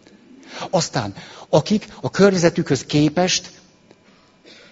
[0.70, 1.14] Aztán,
[1.49, 3.51] akik a környezetükhöz képest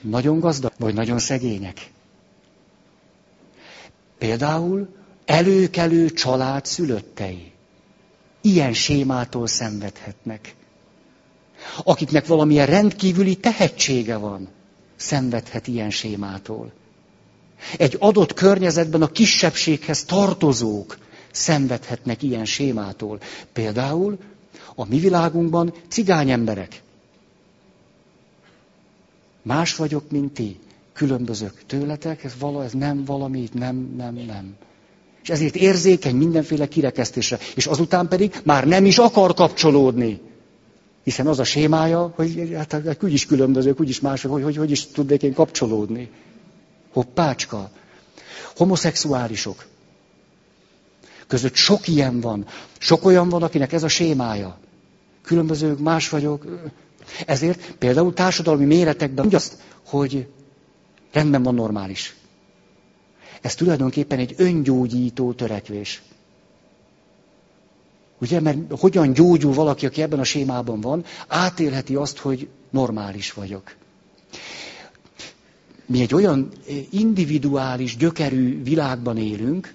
[0.01, 1.91] nagyon gazdag, vagy nagyon szegények.
[4.19, 4.89] Például
[5.25, 7.53] előkelő család szülöttei.
[8.41, 10.55] Ilyen sémától szenvedhetnek.
[11.85, 14.49] Akiknek valamilyen rendkívüli tehetsége van,
[14.97, 16.73] szenvedhet ilyen sémától.
[17.77, 20.99] Egy adott környezetben a kisebbséghez tartozók
[21.31, 23.21] szenvedhetnek ilyen sémától.
[23.53, 24.19] Például
[24.75, 26.83] a mi világunkban cigány emberek.
[29.43, 30.59] Más vagyok, mint ti
[30.99, 34.55] különbözök tőletek, ez, vala, ez nem valami, nem, nem, nem.
[35.22, 37.38] És ezért érzékeny mindenféle kirekesztésre.
[37.55, 40.20] És azután pedig már nem is akar kapcsolódni.
[41.05, 44.86] Hiszen az a sémája, hogy hát, hát úgyis különbözők, úgyis mások, hogy, hogy hogy is
[44.86, 46.11] tudnék én kapcsolódni.
[46.92, 47.70] Hoppácska.
[48.57, 49.66] Homoszexuálisok.
[51.26, 52.46] Között sok ilyen van.
[52.78, 54.59] Sok olyan van, akinek ez a sémája.
[55.22, 56.44] Különbözők, más vagyok.
[57.26, 60.26] Ezért például társadalmi méretekben úgy azt, hogy
[61.13, 62.17] Rendben van normális.
[63.41, 66.03] Ez tulajdonképpen egy öngyógyító törekvés.
[68.21, 73.75] Ugye, mert hogyan gyógyul valaki, aki ebben a sémában van, átélheti azt, hogy normális vagyok.
[75.87, 76.49] Mi egy olyan
[76.91, 79.75] individuális, gyökerű világban élünk,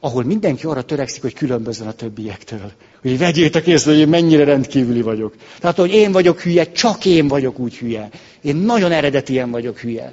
[0.00, 2.72] ahol mindenki arra törekszik, hogy különbözön a többiektől.
[3.02, 5.34] Hogy vegyétek észre, hogy én mennyire rendkívüli vagyok.
[5.60, 8.08] Tehát, hogy én vagyok hülye, csak én vagyok úgy hülye.
[8.42, 10.12] Én nagyon eredetien vagyok hülye.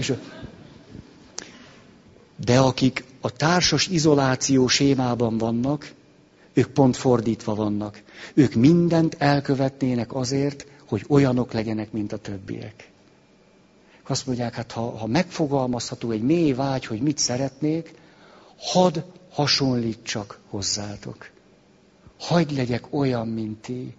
[0.00, 0.14] És
[2.44, 5.92] de akik a társas izoláció sémában vannak,
[6.52, 8.02] ők pont fordítva vannak.
[8.34, 12.90] Ők mindent elkövetnének azért, hogy olyanok legyenek, mint a többiek.
[14.06, 17.94] Azt mondják, hát ha, ha megfogalmazható egy mély vágy, hogy mit szeretnék,
[18.58, 18.98] hadd
[19.30, 21.30] hasonlítsak hozzátok.
[22.18, 23.94] Hagy legyek olyan, mint ti.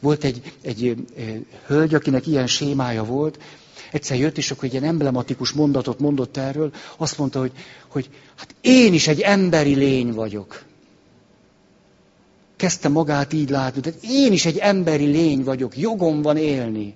[0.00, 3.38] Volt egy, egy, egy hölgy, akinek ilyen sémája volt,
[3.92, 7.52] egyszer jött, és akkor egy ilyen emblematikus mondatot mondott erről, azt mondta, hogy,
[7.88, 10.62] hogy hát én is egy emberi lény vagyok.
[12.56, 16.94] Kezdte magát így látni, tehát én is egy emberi lény vagyok, jogom van élni.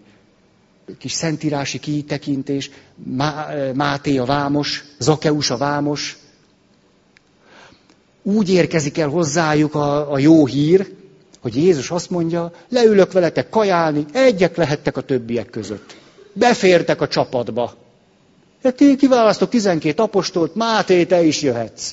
[0.99, 2.71] Kis szentírási kitekintés,
[3.75, 6.17] Máté a vámos, Zakeus a vámos,
[8.23, 10.95] úgy érkezik el hozzájuk a, a jó hír,
[11.41, 15.97] hogy Jézus azt mondja, leülök veletek kajálni, egyek lehettek a többiek között.
[16.33, 17.75] Befértek a csapatba.
[18.63, 21.93] Hát én kiválasztok 12 apostolt, Máté, te is jöhetsz.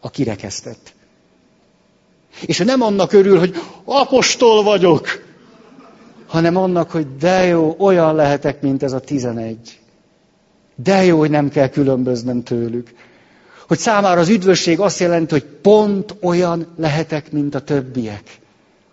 [0.00, 0.94] A kirekesztett.
[2.46, 3.54] És nem annak örül, hogy
[3.84, 5.24] apostol vagyok,
[6.26, 9.80] hanem annak, hogy de jó, olyan lehetek, mint ez a tizenegy.
[10.74, 12.90] De jó, hogy nem kell különböznem tőlük.
[13.66, 18.22] Hogy számára az üdvösség azt jelenti, hogy pont olyan lehetek, mint a többiek.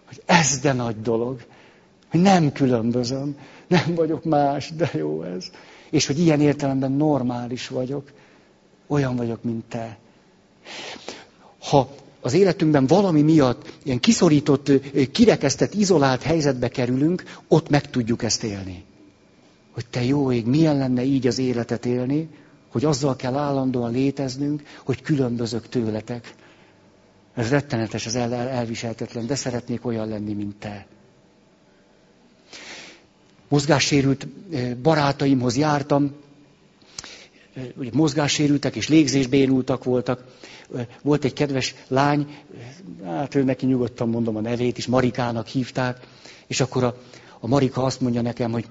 [0.08, 1.42] Hogy ez de nagy dolog.
[2.12, 3.36] Hogy nem különbözöm.
[3.74, 5.46] Nem vagyok más, de jó ez.
[5.90, 8.12] És hogy ilyen értelemben normális vagyok.
[8.88, 9.98] Olyan vagyok, mint te.
[11.60, 11.90] Ha
[12.22, 14.72] az életünkben valami miatt ilyen kiszorított,
[15.12, 18.84] kirekesztett, izolált helyzetbe kerülünk, ott meg tudjuk ezt élni.
[19.72, 22.30] Hogy te jó ég, milyen lenne így az életet élni,
[22.72, 26.34] hogy azzal kell állandóan léteznünk, hogy különbözök tőletek.
[27.34, 30.86] Ez rettenetes, ez el, el, elviselhetetlen, de szeretnék olyan lenni, mint te.
[33.54, 36.12] Mozgássérült eh, barátaimhoz jártam,
[37.54, 40.24] eh, ugye mozgássérültek és légzésbénultak voltak.
[40.76, 42.38] Eh, volt egy kedves lány,
[43.06, 46.00] hát ő neki nyugodtan mondom a nevét is, Marikának hívták,
[46.48, 46.96] és akkor a,
[47.40, 48.66] a Marika azt mondja nekem, hogy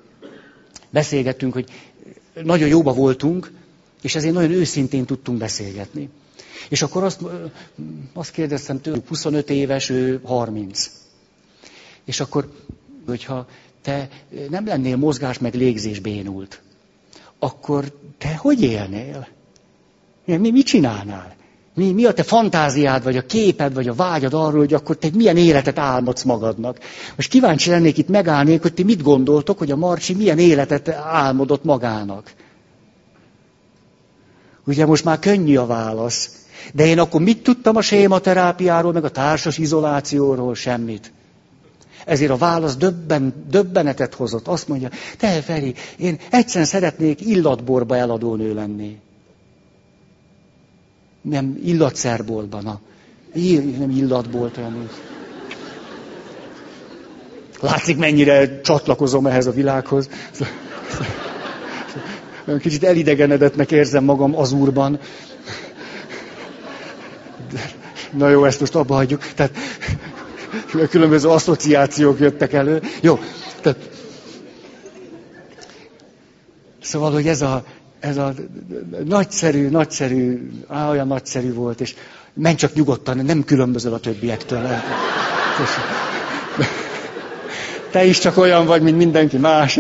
[0.91, 1.69] beszélgettünk, hogy
[2.43, 3.53] nagyon jóba voltunk,
[4.01, 6.09] és ezért nagyon őszintén tudtunk beszélgetni.
[6.69, 7.21] És akkor azt,
[8.13, 10.91] azt kérdeztem tőlük, 25 éves, ő 30.
[12.05, 12.53] És akkor,
[13.07, 13.47] hogyha
[13.83, 14.09] te
[14.49, 16.61] nem lennél mozgás meg légzés bénult,
[17.39, 17.85] akkor
[18.19, 19.29] te hogy élnél?
[20.25, 21.35] Mi, mit csinálnál?
[21.75, 25.09] Mi, mi a te fantáziád, vagy a képed, vagy a vágyad arról, hogy akkor te
[25.15, 26.79] milyen életet álmodsz magadnak?
[27.17, 31.65] Most kíváncsi lennék itt megállnék, hogy ti mit gondoltok, hogy a Marcsi milyen életet álmodott
[31.65, 32.33] magának.
[34.65, 36.47] Ugye most már könnyű a válasz.
[36.75, 40.55] De én akkor mit tudtam a sématerápiáról, meg a társas izolációról?
[40.55, 41.13] Semmit.
[42.07, 44.47] Ezért a válasz döbben, döbbenetet hozott.
[44.49, 44.89] Azt mondja,
[45.19, 48.99] te Feri, én egyszerűen szeretnék illatborba eladó nő lenni.
[51.23, 52.63] Nem, illatszerboltban.
[52.63, 52.81] Na.
[53.79, 54.89] Nem illatbolt olyan.
[57.61, 60.09] Látszik, mennyire csatlakozom ehhez a világhoz.
[62.61, 64.99] Kicsit elidegenedetnek érzem magam az úrban.
[68.11, 69.27] Na jó, ezt most abba hagyjuk.
[69.35, 69.57] Tehát
[70.91, 72.83] különböző asszociációk jöttek elő.
[73.01, 73.19] Jó,
[73.61, 73.79] tehát
[76.83, 77.65] Szóval, hogy ez a,
[78.01, 78.33] ez a
[79.05, 81.95] nagyszerű, nagyszerű, á, olyan nagyszerű volt, és
[82.35, 84.69] menj csak nyugodtan, nem különbözöl a többiektől.
[87.91, 89.79] Te is csak olyan vagy, mint mindenki más.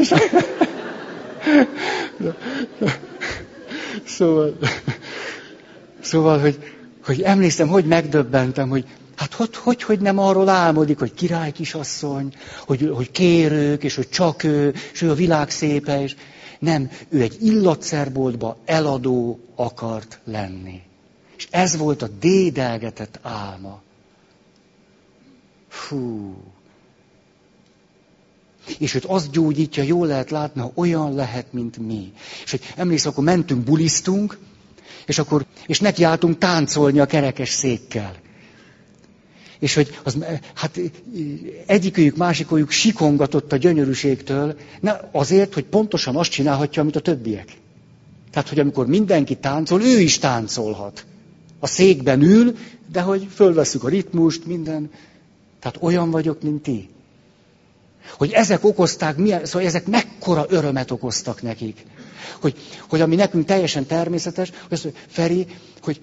[4.07, 4.57] Szóval,
[6.01, 6.59] szóval hogy,
[7.05, 8.85] hogy emlékszem, hogy megdöbbentem, hogy
[9.23, 12.35] hát hogy, hogy, hogy nem arról álmodik, hogy király kisasszony,
[12.67, 16.17] hogy, hogy kérők, és hogy csak ő, és ő a világ szépe, és
[16.59, 20.81] nem, ő egy illatszerboltba eladó akart lenni.
[21.37, 23.83] És ez volt a dédelgetett álma.
[25.69, 26.37] Fú,
[28.79, 32.13] és őt azt gyógyítja, jól lehet látni, ha olyan lehet, mint mi.
[32.45, 34.39] És hogy emlékszem, akkor mentünk, bulisztunk,
[35.07, 38.21] és akkor, és nekiálltunk táncolni a kerekes székkel.
[39.63, 40.17] És hogy az,
[40.55, 40.81] hát
[41.67, 47.49] egyikőjük, másikőjük sikongatott a gyönyörűségtől, ne, azért, hogy pontosan azt csinálhatja, amit a többiek.
[48.31, 51.05] Tehát, hogy amikor mindenki táncol, ő is táncolhat.
[51.59, 52.57] A székben ül,
[52.93, 54.91] de hogy fölveszük a ritmust, minden.
[55.61, 56.89] Tehát olyan vagyok, mint ti.
[58.19, 61.87] Hogy ezek okozták, milyen, szóval ezek mekkora örömet okoztak nekik.
[62.41, 62.57] Hogy,
[62.89, 65.47] hogy ami nekünk teljesen természetes, hogy azt mondja, Feri,
[65.83, 66.01] hogy,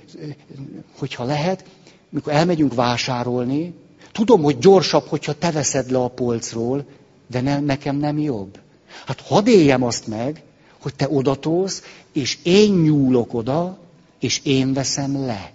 [0.98, 1.64] hogyha lehet,
[2.10, 3.74] mikor elmegyünk vásárolni,
[4.12, 6.86] tudom, hogy gyorsabb, hogyha te veszed le a polcról,
[7.28, 8.60] de ne, nekem nem jobb.
[9.06, 10.44] Hát hadd éljem azt meg,
[10.82, 11.84] hogy te odatolsz,
[12.14, 13.78] és én nyúlok oda,
[14.20, 15.52] és én veszem le.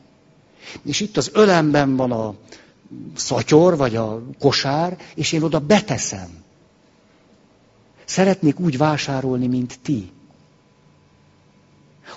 [0.83, 2.35] És itt az ölemben van a
[3.17, 6.43] szatyor, vagy a kosár, és én oda beteszem.
[8.05, 10.11] Szeretnék úgy vásárolni, mint ti.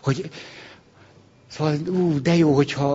[0.01, 0.29] Hogy
[1.51, 2.85] Szóval, ú, de jó, hogyha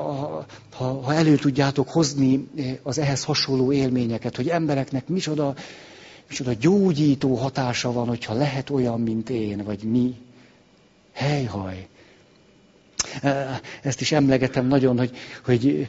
[0.74, 2.48] ha, ha elő tudjátok hozni
[2.82, 5.54] az ehhez hasonló élményeket, hogy embereknek micsoda,
[6.28, 10.14] micsoda gyógyító hatása van, hogyha lehet olyan, mint én, vagy mi.
[11.12, 11.86] Helyhaj.
[13.82, 15.88] Ezt is emlegetem nagyon, hogy, hogy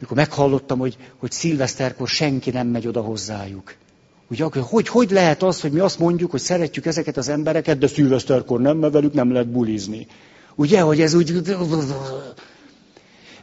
[0.00, 3.74] mikor meghallottam, hogy, hogy szilveszterkor senki nem megy oda hozzájuk.
[4.30, 7.86] Ugye, hogy, hogy lehet az, hogy mi azt mondjuk, hogy szeretjük ezeket az embereket, de
[7.86, 10.06] szilveszterkor nem, mert velük nem lehet bulizni.
[10.54, 11.42] Ugye, hogy ez úgy...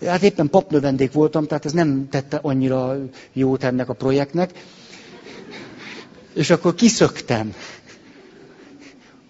[0.05, 2.97] Hát éppen papnövendék voltam, tehát ez nem tette annyira
[3.33, 4.51] jót ennek a projektnek.
[6.33, 7.53] És akkor kiszöktem.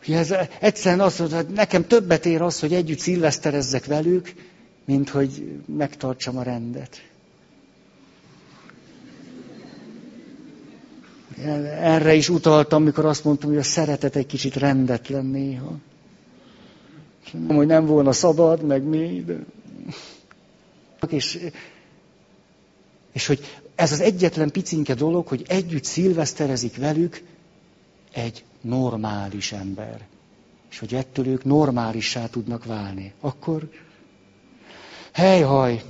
[0.08, 4.34] Ez egyszerűen az, hogy nekem többet ér az, hogy együtt szilveszterezzek velük,
[4.86, 7.02] mint hogy megtartsam a rendet.
[11.82, 15.76] Erre is utaltam, mikor azt mondtam, hogy a szeretet egy kicsit rendetlen néha.
[17.32, 19.36] Nem, hogy nem volna szabad, meg mi, de...
[21.10, 21.50] És,
[23.12, 23.40] és hogy
[23.76, 27.22] ez az egyetlen picinke dolog, hogy együtt szilveszterezik velük
[28.12, 30.08] egy normális ember.
[30.72, 33.14] És hogy ettől ők normálissá tudnak válni.
[33.20, 33.70] Akkor,
[35.12, 35.84] helyhaj,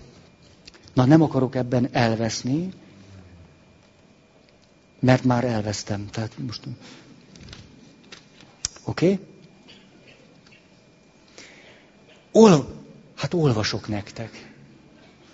[0.93, 2.69] na nem akarok ebben elveszni,
[4.99, 6.07] mert már elvesztem.
[6.11, 6.61] Tehát most...
[8.83, 9.11] Oké?
[9.11, 9.25] Okay?
[12.31, 12.67] Ol,
[13.15, 14.53] hát olvasok nektek.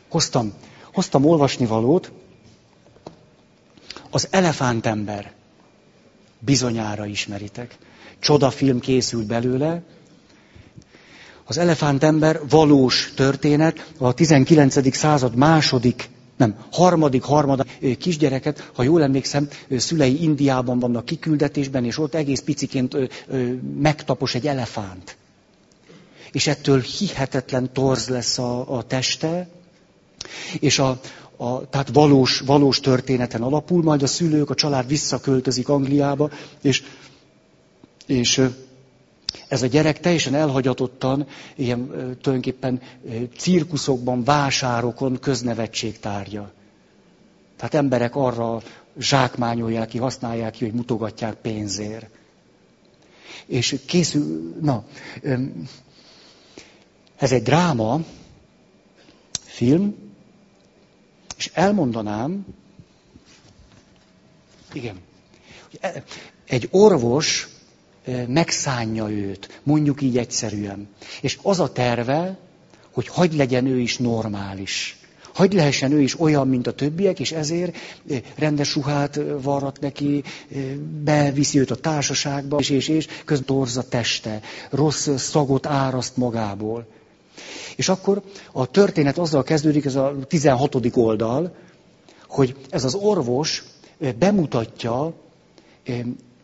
[0.09, 0.53] Hoztam,
[0.93, 2.11] hoztam olvasni valót.
[4.09, 5.33] Az elefántember.
[6.39, 7.77] Bizonyára ismeritek.
[8.19, 9.81] Csodafilm készült belőle.
[11.43, 14.95] Az elefántember valós történet, a 19.
[14.95, 22.15] század második nem, harmadik, harmadik kisgyereket, ha jól emlékszem, szülei Indiában vannak kiküldetésben, és ott
[22.15, 22.95] egész piciként
[23.79, 25.17] megtapos egy elefánt
[26.35, 29.47] és ettől hihetetlen torz lesz a, a teste,
[30.59, 30.99] és a,
[31.37, 36.29] a, tehát valós, valós történeten alapul, majd a szülők, a család visszaköltözik Angliába,
[36.61, 36.83] és,
[38.05, 38.41] és
[39.47, 41.87] ez a gyerek teljesen elhagyatottan, ilyen
[42.21, 42.81] tulajdonképpen
[43.37, 46.51] cirkuszokban, vásárokon köznevetség tárgya.
[47.57, 48.61] Tehát emberek arra
[48.99, 52.09] zsákmányolják ki, használják ki, hogy mutogatják pénzért.
[53.45, 54.83] És készül, na,
[57.17, 57.99] ez egy dráma,
[59.55, 59.95] film,
[61.37, 62.45] és elmondanám,
[64.73, 64.99] igen,
[65.79, 66.03] e,
[66.45, 67.47] egy orvos
[68.05, 70.87] e, megszánja őt, mondjuk így egyszerűen.
[71.21, 72.37] És az a terve,
[72.91, 74.99] hogy hagy legyen ő is normális.
[75.33, 77.75] Hagy lehessen ő is olyan, mint a többiek, és ezért
[78.09, 80.23] e, rendes ruhát varrat neki,
[81.03, 86.87] beviszi őt a társaságba, és, és, és közben torz a teste, rossz szagot áraszt magából.
[87.75, 88.21] És akkor
[88.51, 90.75] a történet azzal kezdődik, ez a 16.
[90.93, 91.55] oldal,
[92.27, 93.63] hogy ez az orvos
[94.19, 95.13] bemutatja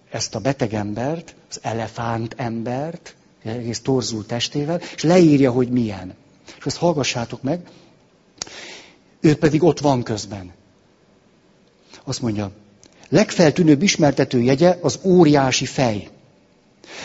[0.10, 6.14] ezt a betegembert, az elefánt embert, egész torzult testével, és leírja, hogy milyen.
[6.58, 7.70] És ezt hallgassátok meg.
[9.20, 10.52] Ő pedig ott van közben.
[12.04, 12.52] Azt mondja,
[13.10, 16.10] legfeltűnőbb ismertető jegye az óriási fej.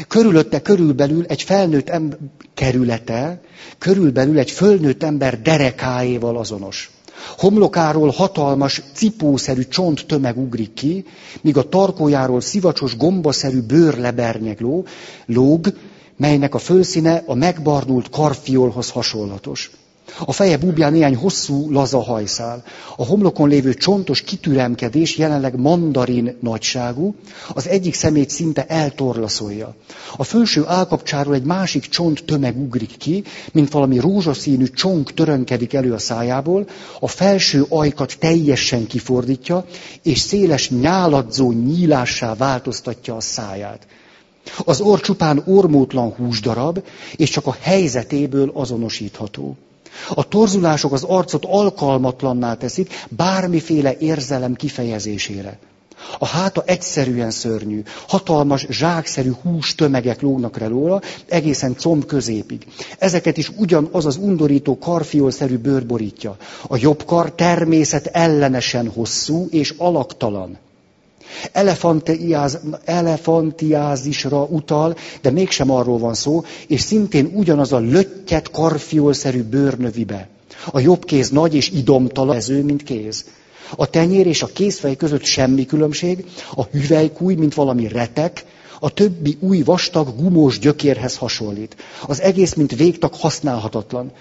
[0.08, 2.18] Körülötte körülbelül egy felnőtt ember
[2.54, 3.40] kerülete,
[3.78, 6.90] körülbelül egy fölnőtt ember derekáéval azonos.
[7.38, 11.04] Homlokáról hatalmas, cipószerű csont tömeg ugrik ki,
[11.40, 14.84] míg a tarkójáról szivacsos, gombaszerű bőrlebernyeg ló,
[15.26, 15.66] lóg,
[16.16, 19.70] melynek a fölszíne a megbarnult karfiolhoz hasonlatos.
[20.24, 22.64] A feje búbján néhány hosszú, laza hajszál.
[22.96, 27.14] A homlokon lévő csontos kitüremkedés jelenleg mandarin nagyságú,
[27.54, 29.74] az egyik szemét szinte eltorlaszolja.
[30.16, 35.92] A felső állkapcsáról egy másik csont tömeg ugrik ki, mint valami rózsaszínű csonk törönkedik elő
[35.92, 36.66] a szájából,
[37.00, 39.64] a felső ajkat teljesen kifordítja,
[40.02, 43.86] és széles nyáladzó nyílássá változtatja a száját.
[44.64, 46.82] Az orr csupán ormótlan húsdarab,
[47.16, 49.56] és csak a helyzetéből azonosítható.
[50.14, 55.58] A torzulások az arcot alkalmatlanná teszik bármiféle érzelem kifejezésére.
[56.18, 62.66] A háta egyszerűen szörnyű, hatalmas, zsákszerű hús tömegek lógnak róla, egészen comb középig.
[62.98, 66.36] Ezeket is ugyanaz az undorító karfiolszerű bőr borítja.
[66.68, 70.58] A jobb kar természet ellenesen hosszú és alaktalan.
[71.52, 80.28] Elefantiáz, elefantiázisra utal, de mégsem arról van szó, és szintén ugyanaz a löttyet karfiolszerű bőrnövibe.
[80.70, 83.24] A jobb kéz nagy és idomtalan, ező, mint kéz.
[83.76, 86.24] A tenyér és a kézfej között semmi különbség,
[86.54, 88.44] a hüvelykúj, mint valami retek,
[88.80, 91.76] a többi új vastag, gumós gyökérhez hasonlít.
[92.06, 94.12] Az egész, mint végtag használhatatlan.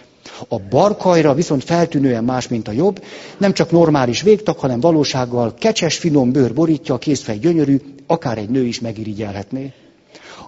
[0.47, 3.03] A barkajra viszont feltűnően más, mint a jobb,
[3.37, 8.49] nem csak normális végtag, hanem valósággal kecses, finom bőr borítja, a kézfej gyönyörű, akár egy
[8.49, 9.73] nő is megirigyelhetné.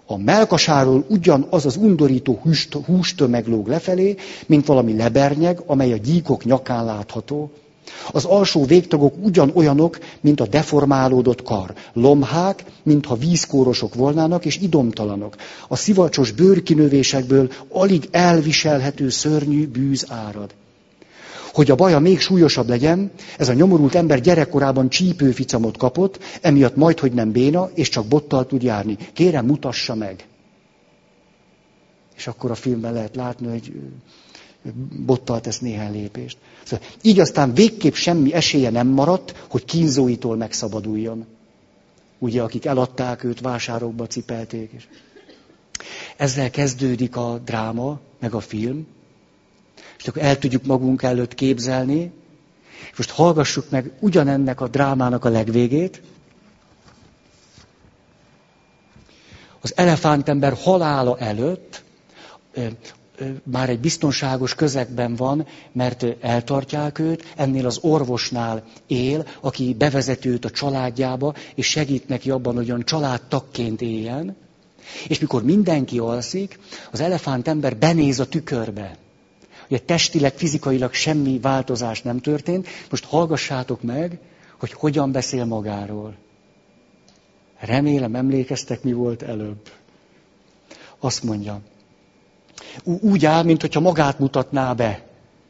[0.05, 2.41] A melkasáról ugyanaz az undorító
[2.85, 4.15] hústömeg lóg lefelé,
[4.45, 7.51] mint valami lebernyeg, amely a gyíkok nyakán látható.
[8.11, 11.73] Az alsó végtagok ugyanolyanok, mint a deformálódott kar.
[11.93, 15.35] Lomhák, mintha vízkórosok volnának, és idomtalanok.
[15.67, 20.53] A szivacsos bőrkinövésekből alig elviselhető szörnyű bűz árad.
[21.53, 26.99] Hogy a baja még súlyosabb legyen, ez a nyomorult ember gyerekkorában csípőficamot kapott, emiatt majd,
[26.99, 28.97] hogy nem béna, és csak bottal tud járni.
[29.13, 30.27] Kérem, mutassa meg.
[32.15, 33.73] És akkor a filmben lehet látni, hogy
[35.05, 36.37] bottal tesz néhány lépést.
[36.63, 41.25] Szóval így aztán végképp semmi esélye nem maradt, hogy kínzóitól megszabaduljon.
[42.19, 44.71] Ugye, akik eladták őt, vásárokba cipelték.
[44.71, 44.87] És...
[46.17, 48.87] Ezzel kezdődik a dráma, meg a film.
[49.97, 52.11] És akkor el tudjuk magunk előtt képzelni.
[52.91, 56.01] És most hallgassuk meg ugyanennek a drámának a legvégét.
[59.61, 61.83] Az elefántember halála előtt
[63.43, 70.45] már egy biztonságos közegben van, mert eltartják őt, ennél az orvosnál él, aki bevezeti őt
[70.45, 74.35] a családjába, és segít neki abban, hogy olyan családtagként éljen.
[75.07, 76.59] És mikor mindenki alszik,
[76.91, 78.97] az elefánt ember benéz a tükörbe.
[79.69, 82.67] Ugye testileg, fizikailag semmi változás nem történt.
[82.89, 84.19] Most hallgassátok meg,
[84.59, 86.15] hogy hogyan beszél magáról.
[87.59, 89.71] Remélem emlékeztek, mi volt előbb.
[90.99, 91.61] Azt mondja,
[92.83, 95.01] úgy áll, mintha magát mutatná be.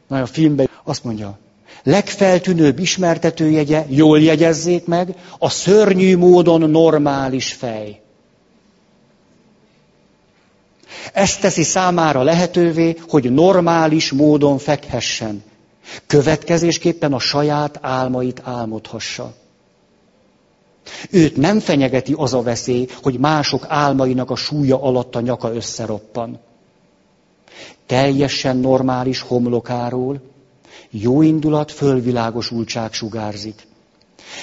[0.08, 1.38] Na, a filmben azt mondja,
[1.82, 8.00] legfeltűnőbb ismertetőjegye, jól jegyezzék meg, a szörnyű módon normális fej.
[11.12, 15.42] Ezt teszi számára lehetővé, hogy normális módon fekhessen.
[16.06, 19.34] Következésképpen a saját álmait álmodhassa.
[21.10, 26.38] Őt nem fenyegeti az a veszély, hogy mások álmainak a súlya alatt a nyaka összeroppan
[27.86, 30.20] teljesen normális homlokáról
[30.90, 33.66] jóindulat, fölvilágosultság sugárzik.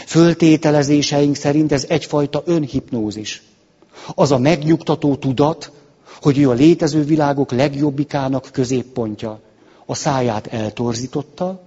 [0.06, 3.44] Föltételezéseink szerint ez egyfajta önhipnózis.
[4.16, 5.72] Az a megnyugtató tudat,
[6.22, 9.40] hogy ő a létező világok legjobbikának középpontja.
[9.86, 11.62] A száját eltorzította,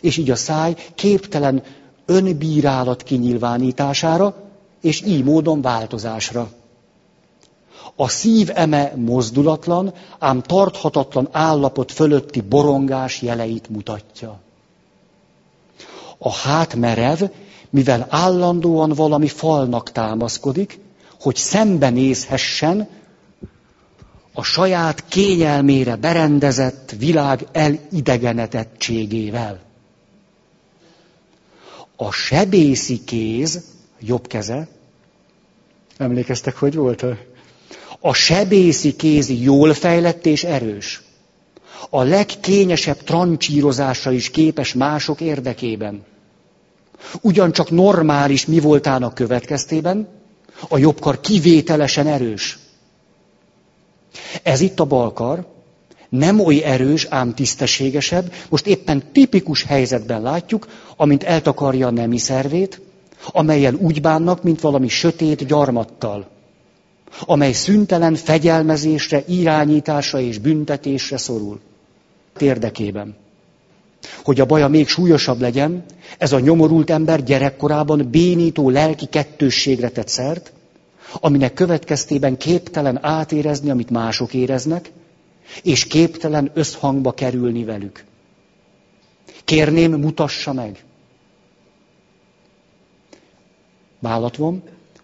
[0.00, 1.62] és így a száj képtelen
[2.06, 4.34] önbírálat kinyilvánítására,
[4.80, 6.50] és így módon változásra.
[7.96, 14.40] A szív eme mozdulatlan, ám tarthatatlan állapot fölötti borongás jeleit mutatja.
[16.18, 17.22] A hát merev,
[17.70, 20.80] mivel állandóan valami falnak támaszkodik,
[21.20, 22.88] hogy szembenézhessen
[24.32, 29.60] a saját kényelmére berendezett világ elidegenedettségével.
[31.96, 33.64] A sebészi kéz,
[34.00, 34.68] jobb keze,
[35.96, 37.04] emlékeztek, hogy volt?
[38.04, 41.02] A sebészi kéz jól fejlett és erős.
[41.90, 46.04] A legkényesebb trancsírozásra is képes mások érdekében.
[47.20, 50.08] Ugyancsak normális mi voltának következtében,
[50.68, 52.58] a jobbkar kivételesen erős.
[54.42, 55.46] Ez itt a balkar,
[56.08, 60.66] nem oly erős, ám tisztességesebb, most éppen tipikus helyzetben látjuk,
[60.96, 62.80] amint eltakarja a nemi szervét,
[63.32, 66.28] amelyel úgy bánnak, mint valami sötét gyarmattal
[67.20, 71.60] amely szüntelen fegyelmezésre, irányításra és büntetésre szorul.
[72.38, 73.16] Érdekében.
[74.24, 75.84] Hogy a baja még súlyosabb legyen,
[76.18, 80.52] ez a nyomorult ember gyerekkorában bénító lelki kettősségre tett szert,
[81.20, 84.90] aminek következtében képtelen átérezni, amit mások éreznek,
[85.62, 88.04] és képtelen összhangba kerülni velük.
[89.44, 90.84] Kérném, mutassa meg.
[93.98, 94.62] Vállat van,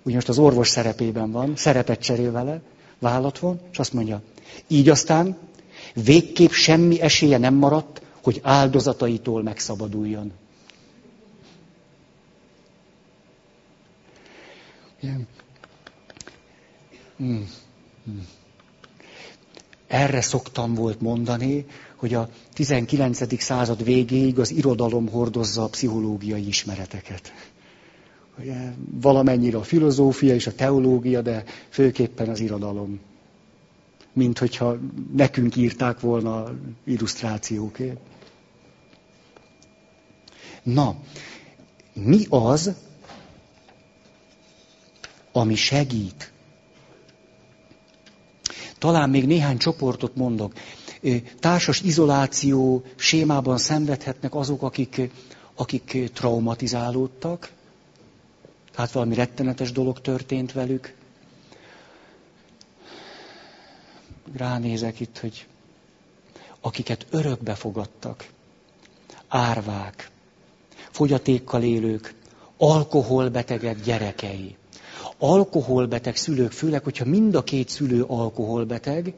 [0.08, 2.60] úgy most az orvos szerepében van, szerepet cserél vele,
[2.98, 4.22] vállat von, és azt mondja,
[4.66, 5.36] így aztán
[5.94, 10.32] végképp semmi esélye nem maradt, hogy áldozataitól megszabaduljon.
[15.00, 15.26] Hmm.
[17.16, 17.48] Hmm.
[19.86, 21.66] Erre szoktam volt mondani,
[21.96, 23.42] hogy a 19.
[23.42, 27.32] század végéig az irodalom hordozza a pszichológiai ismereteket.
[28.40, 33.00] Ugye, valamennyire a filozófia és a teológia, de főképpen az irodalom.
[34.12, 34.76] Mint hogyha
[35.16, 36.52] nekünk írták volna
[36.84, 37.98] illusztrációkért.
[40.62, 40.96] Na,
[41.92, 42.72] mi az,
[45.32, 46.32] ami segít?
[48.78, 50.52] Talán még néhány csoportot mondok.
[51.40, 55.10] Társas izoláció sémában szenvedhetnek azok, akik,
[55.54, 57.50] akik traumatizálódtak,
[58.78, 60.94] tehát valami rettenetes dolog történt velük.
[64.36, 65.46] Ránézek itt, hogy
[66.60, 68.28] akiket örökbe fogadtak,
[69.28, 70.10] árvák,
[70.90, 72.14] fogyatékkal élők,
[72.56, 74.56] alkoholbetegek gyerekei.
[75.18, 79.12] Alkoholbeteg szülők, főleg, hogyha mind a két szülő alkoholbeteg,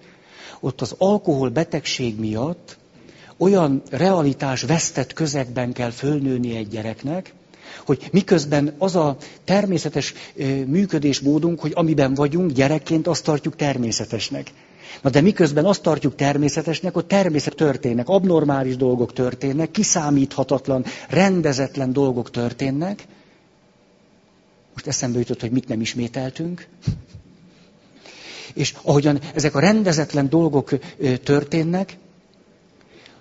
[0.60, 2.78] ott az alkoholbetegség miatt
[3.36, 7.34] olyan realitás vesztett közegben kell fölnőni egy gyereknek,
[7.86, 10.14] hogy miközben az a természetes
[10.66, 14.50] működésmódunk, hogy amiben vagyunk gyerekként, azt tartjuk természetesnek.
[15.02, 22.30] Na de miközben azt tartjuk természetesnek, hogy természet történnek, abnormális dolgok történnek, kiszámíthatatlan, rendezetlen dolgok
[22.30, 23.04] történnek.
[24.72, 26.66] Most eszembe jutott, hogy mit nem ismételtünk.
[28.54, 30.70] És ahogyan ezek a rendezetlen dolgok
[31.22, 31.96] történnek,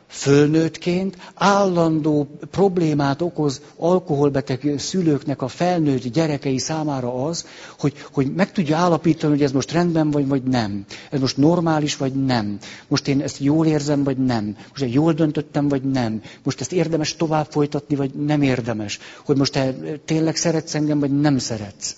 [0.09, 7.45] fölnőttként állandó problémát okoz alkoholbeteg szülőknek a felnőtt gyerekei számára az,
[7.79, 10.85] hogy, hogy meg tudja állapítani, hogy ez most rendben vagy, vagy nem.
[11.11, 12.57] Ez most normális, vagy nem.
[12.87, 14.57] Most én ezt jól érzem, vagy nem.
[14.69, 16.21] Most én jól döntöttem, vagy nem.
[16.43, 18.99] Most ezt érdemes tovább folytatni, vagy nem érdemes.
[19.25, 19.75] Hogy most te
[20.05, 21.95] tényleg szeretsz engem, vagy nem szeretsz.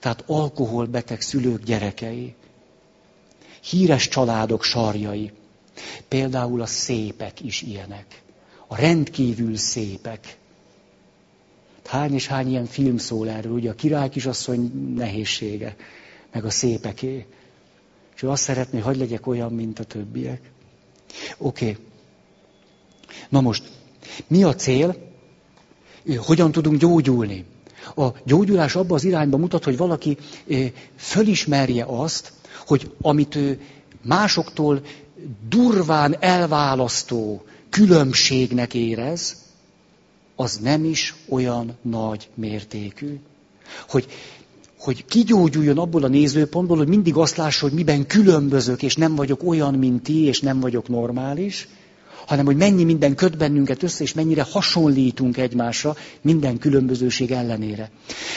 [0.00, 2.34] Tehát alkoholbeteg szülők gyerekei.
[3.60, 5.32] Híres családok sarjai.
[6.08, 8.22] Például a szépek is ilyenek.
[8.66, 10.38] A rendkívül szépek.
[11.84, 15.76] Hány és hány ilyen film szól erről, ugye a király kisasszony nehézsége,
[16.32, 17.26] meg a szépeké.
[18.14, 20.40] És ő azt szeretné, hogy legyek olyan, mint a többiek.
[21.38, 21.70] Oké.
[21.70, 21.84] Okay.
[23.28, 23.70] Na most,
[24.26, 24.96] mi a cél?
[26.16, 27.44] Hogyan tudunk gyógyulni?
[27.96, 30.16] A gyógyulás abba az irányba mutat, hogy valaki
[30.96, 32.32] fölismerje azt,
[32.66, 33.60] hogy amit ő
[34.02, 34.82] másoktól
[35.48, 39.36] durván elválasztó különbségnek érez,
[40.36, 43.18] az nem is olyan nagy mértékű.
[43.88, 44.06] Hogy,
[44.78, 49.40] hogy kigyógyuljon abból a nézőpontból, hogy mindig azt lássa, hogy miben különbözök, és nem vagyok
[49.44, 51.68] olyan, mint ti, és nem vagyok normális,
[52.26, 57.90] hanem hogy mennyi minden köt bennünket össze, és mennyire hasonlítunk egymásra minden különbözőség ellenére.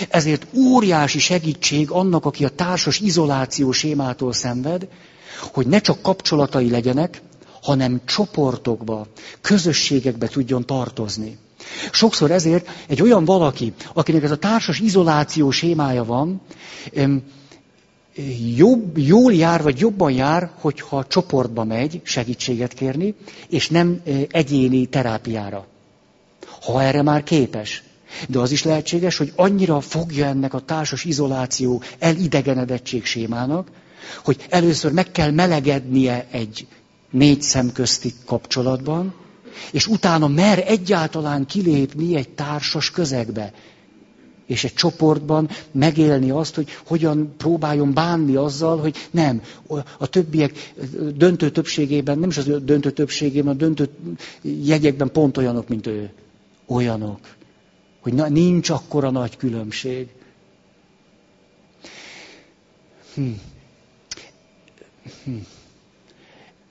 [0.09, 4.87] Ezért óriási segítség annak, aki a társas izoláció sémától szenved,
[5.51, 7.21] hogy ne csak kapcsolatai legyenek,
[7.61, 9.07] hanem csoportokba,
[9.41, 11.37] közösségekbe tudjon tartozni.
[11.91, 16.41] Sokszor ezért egy olyan valaki, akinek ez a társas izoláció sémája van,
[18.55, 23.15] jobb, jól jár, vagy jobban jár, hogyha csoportba megy segítséget kérni,
[23.49, 25.65] és nem egyéni terápiára.
[26.61, 27.83] Ha erre már képes.
[28.27, 33.67] De az is lehetséges, hogy annyira fogja ennek a társas izoláció elidegenedettség sémának,
[34.23, 36.67] hogy először meg kell melegednie egy
[37.11, 39.13] négy szem közti kapcsolatban,
[39.71, 43.53] és utána mer egyáltalán kilépni egy társas közegbe.
[44.45, 49.41] És egy csoportban megélni azt, hogy hogyan próbáljon bánni azzal, hogy nem,
[49.97, 50.73] a többiek
[51.15, 53.89] döntő többségében, nem is az döntő többségében, a döntő
[54.41, 56.11] jegyekben pont olyanok, mint ő.
[56.65, 57.19] Olyanok.
[58.01, 60.07] Hogy na, nincs akkora nagy különbség.
[63.15, 63.31] Hm.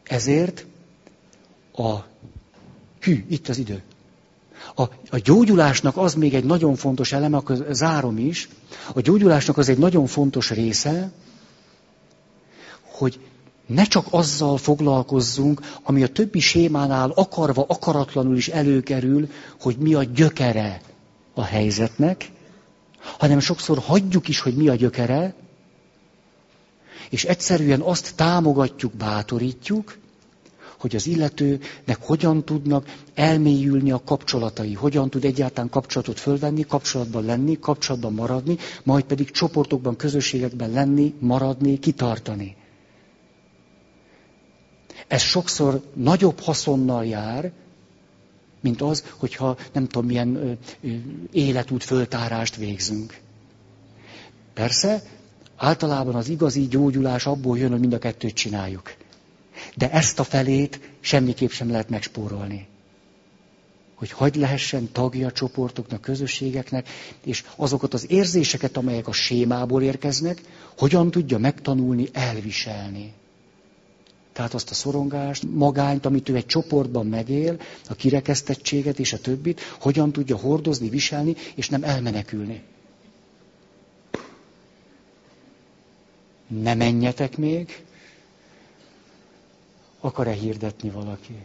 [0.03, 0.67] Ezért
[1.73, 1.97] a...
[3.01, 3.83] Hű, itt az idő.
[4.75, 8.49] A, a gyógyulásnak az még egy nagyon fontos eleme, akkor zárom is,
[8.95, 11.13] a gyógyulásnak az egy nagyon fontos része,
[12.83, 13.21] hogy
[13.67, 19.29] ne csak azzal foglalkozzunk, ami a többi sémánál akarva, akaratlanul is előkerül,
[19.61, 20.81] hogy mi a gyökere
[21.35, 22.31] a helyzetnek,
[23.19, 25.35] hanem sokszor hagyjuk is, hogy mi a gyökere,
[27.13, 29.99] és egyszerűen azt támogatjuk, bátorítjuk,
[30.79, 37.59] hogy az illetőnek hogyan tudnak elmélyülni a kapcsolatai, hogyan tud egyáltalán kapcsolatot fölvenni, kapcsolatban lenni,
[37.59, 42.57] kapcsolatban maradni, majd pedig csoportokban, közösségekben lenni, maradni, kitartani.
[45.09, 47.53] Ez sokszor nagyobb haszonnal jár,
[48.61, 50.59] mint az, hogyha nem tudom, milyen
[51.33, 53.21] életút föltárást végzünk.
[54.55, 55.03] Persze,
[55.63, 58.95] általában az igazi gyógyulás abból jön, hogy mind a kettőt csináljuk.
[59.77, 62.67] De ezt a felét semmiképp sem lehet megspórolni.
[63.95, 66.89] Hogy hagy lehessen tagja csoportoknak, közösségeknek,
[67.25, 70.41] és azokat az érzéseket, amelyek a sémából érkeznek,
[70.79, 73.13] hogyan tudja megtanulni elviselni.
[74.33, 79.61] Tehát azt a szorongást, magányt, amit ő egy csoportban megél, a kirekesztettséget és a többit,
[79.81, 82.63] hogyan tudja hordozni, viselni, és nem elmenekülni.
[86.47, 87.85] Ne menjetek még.
[90.01, 91.37] Akar-e hirdetni valaki?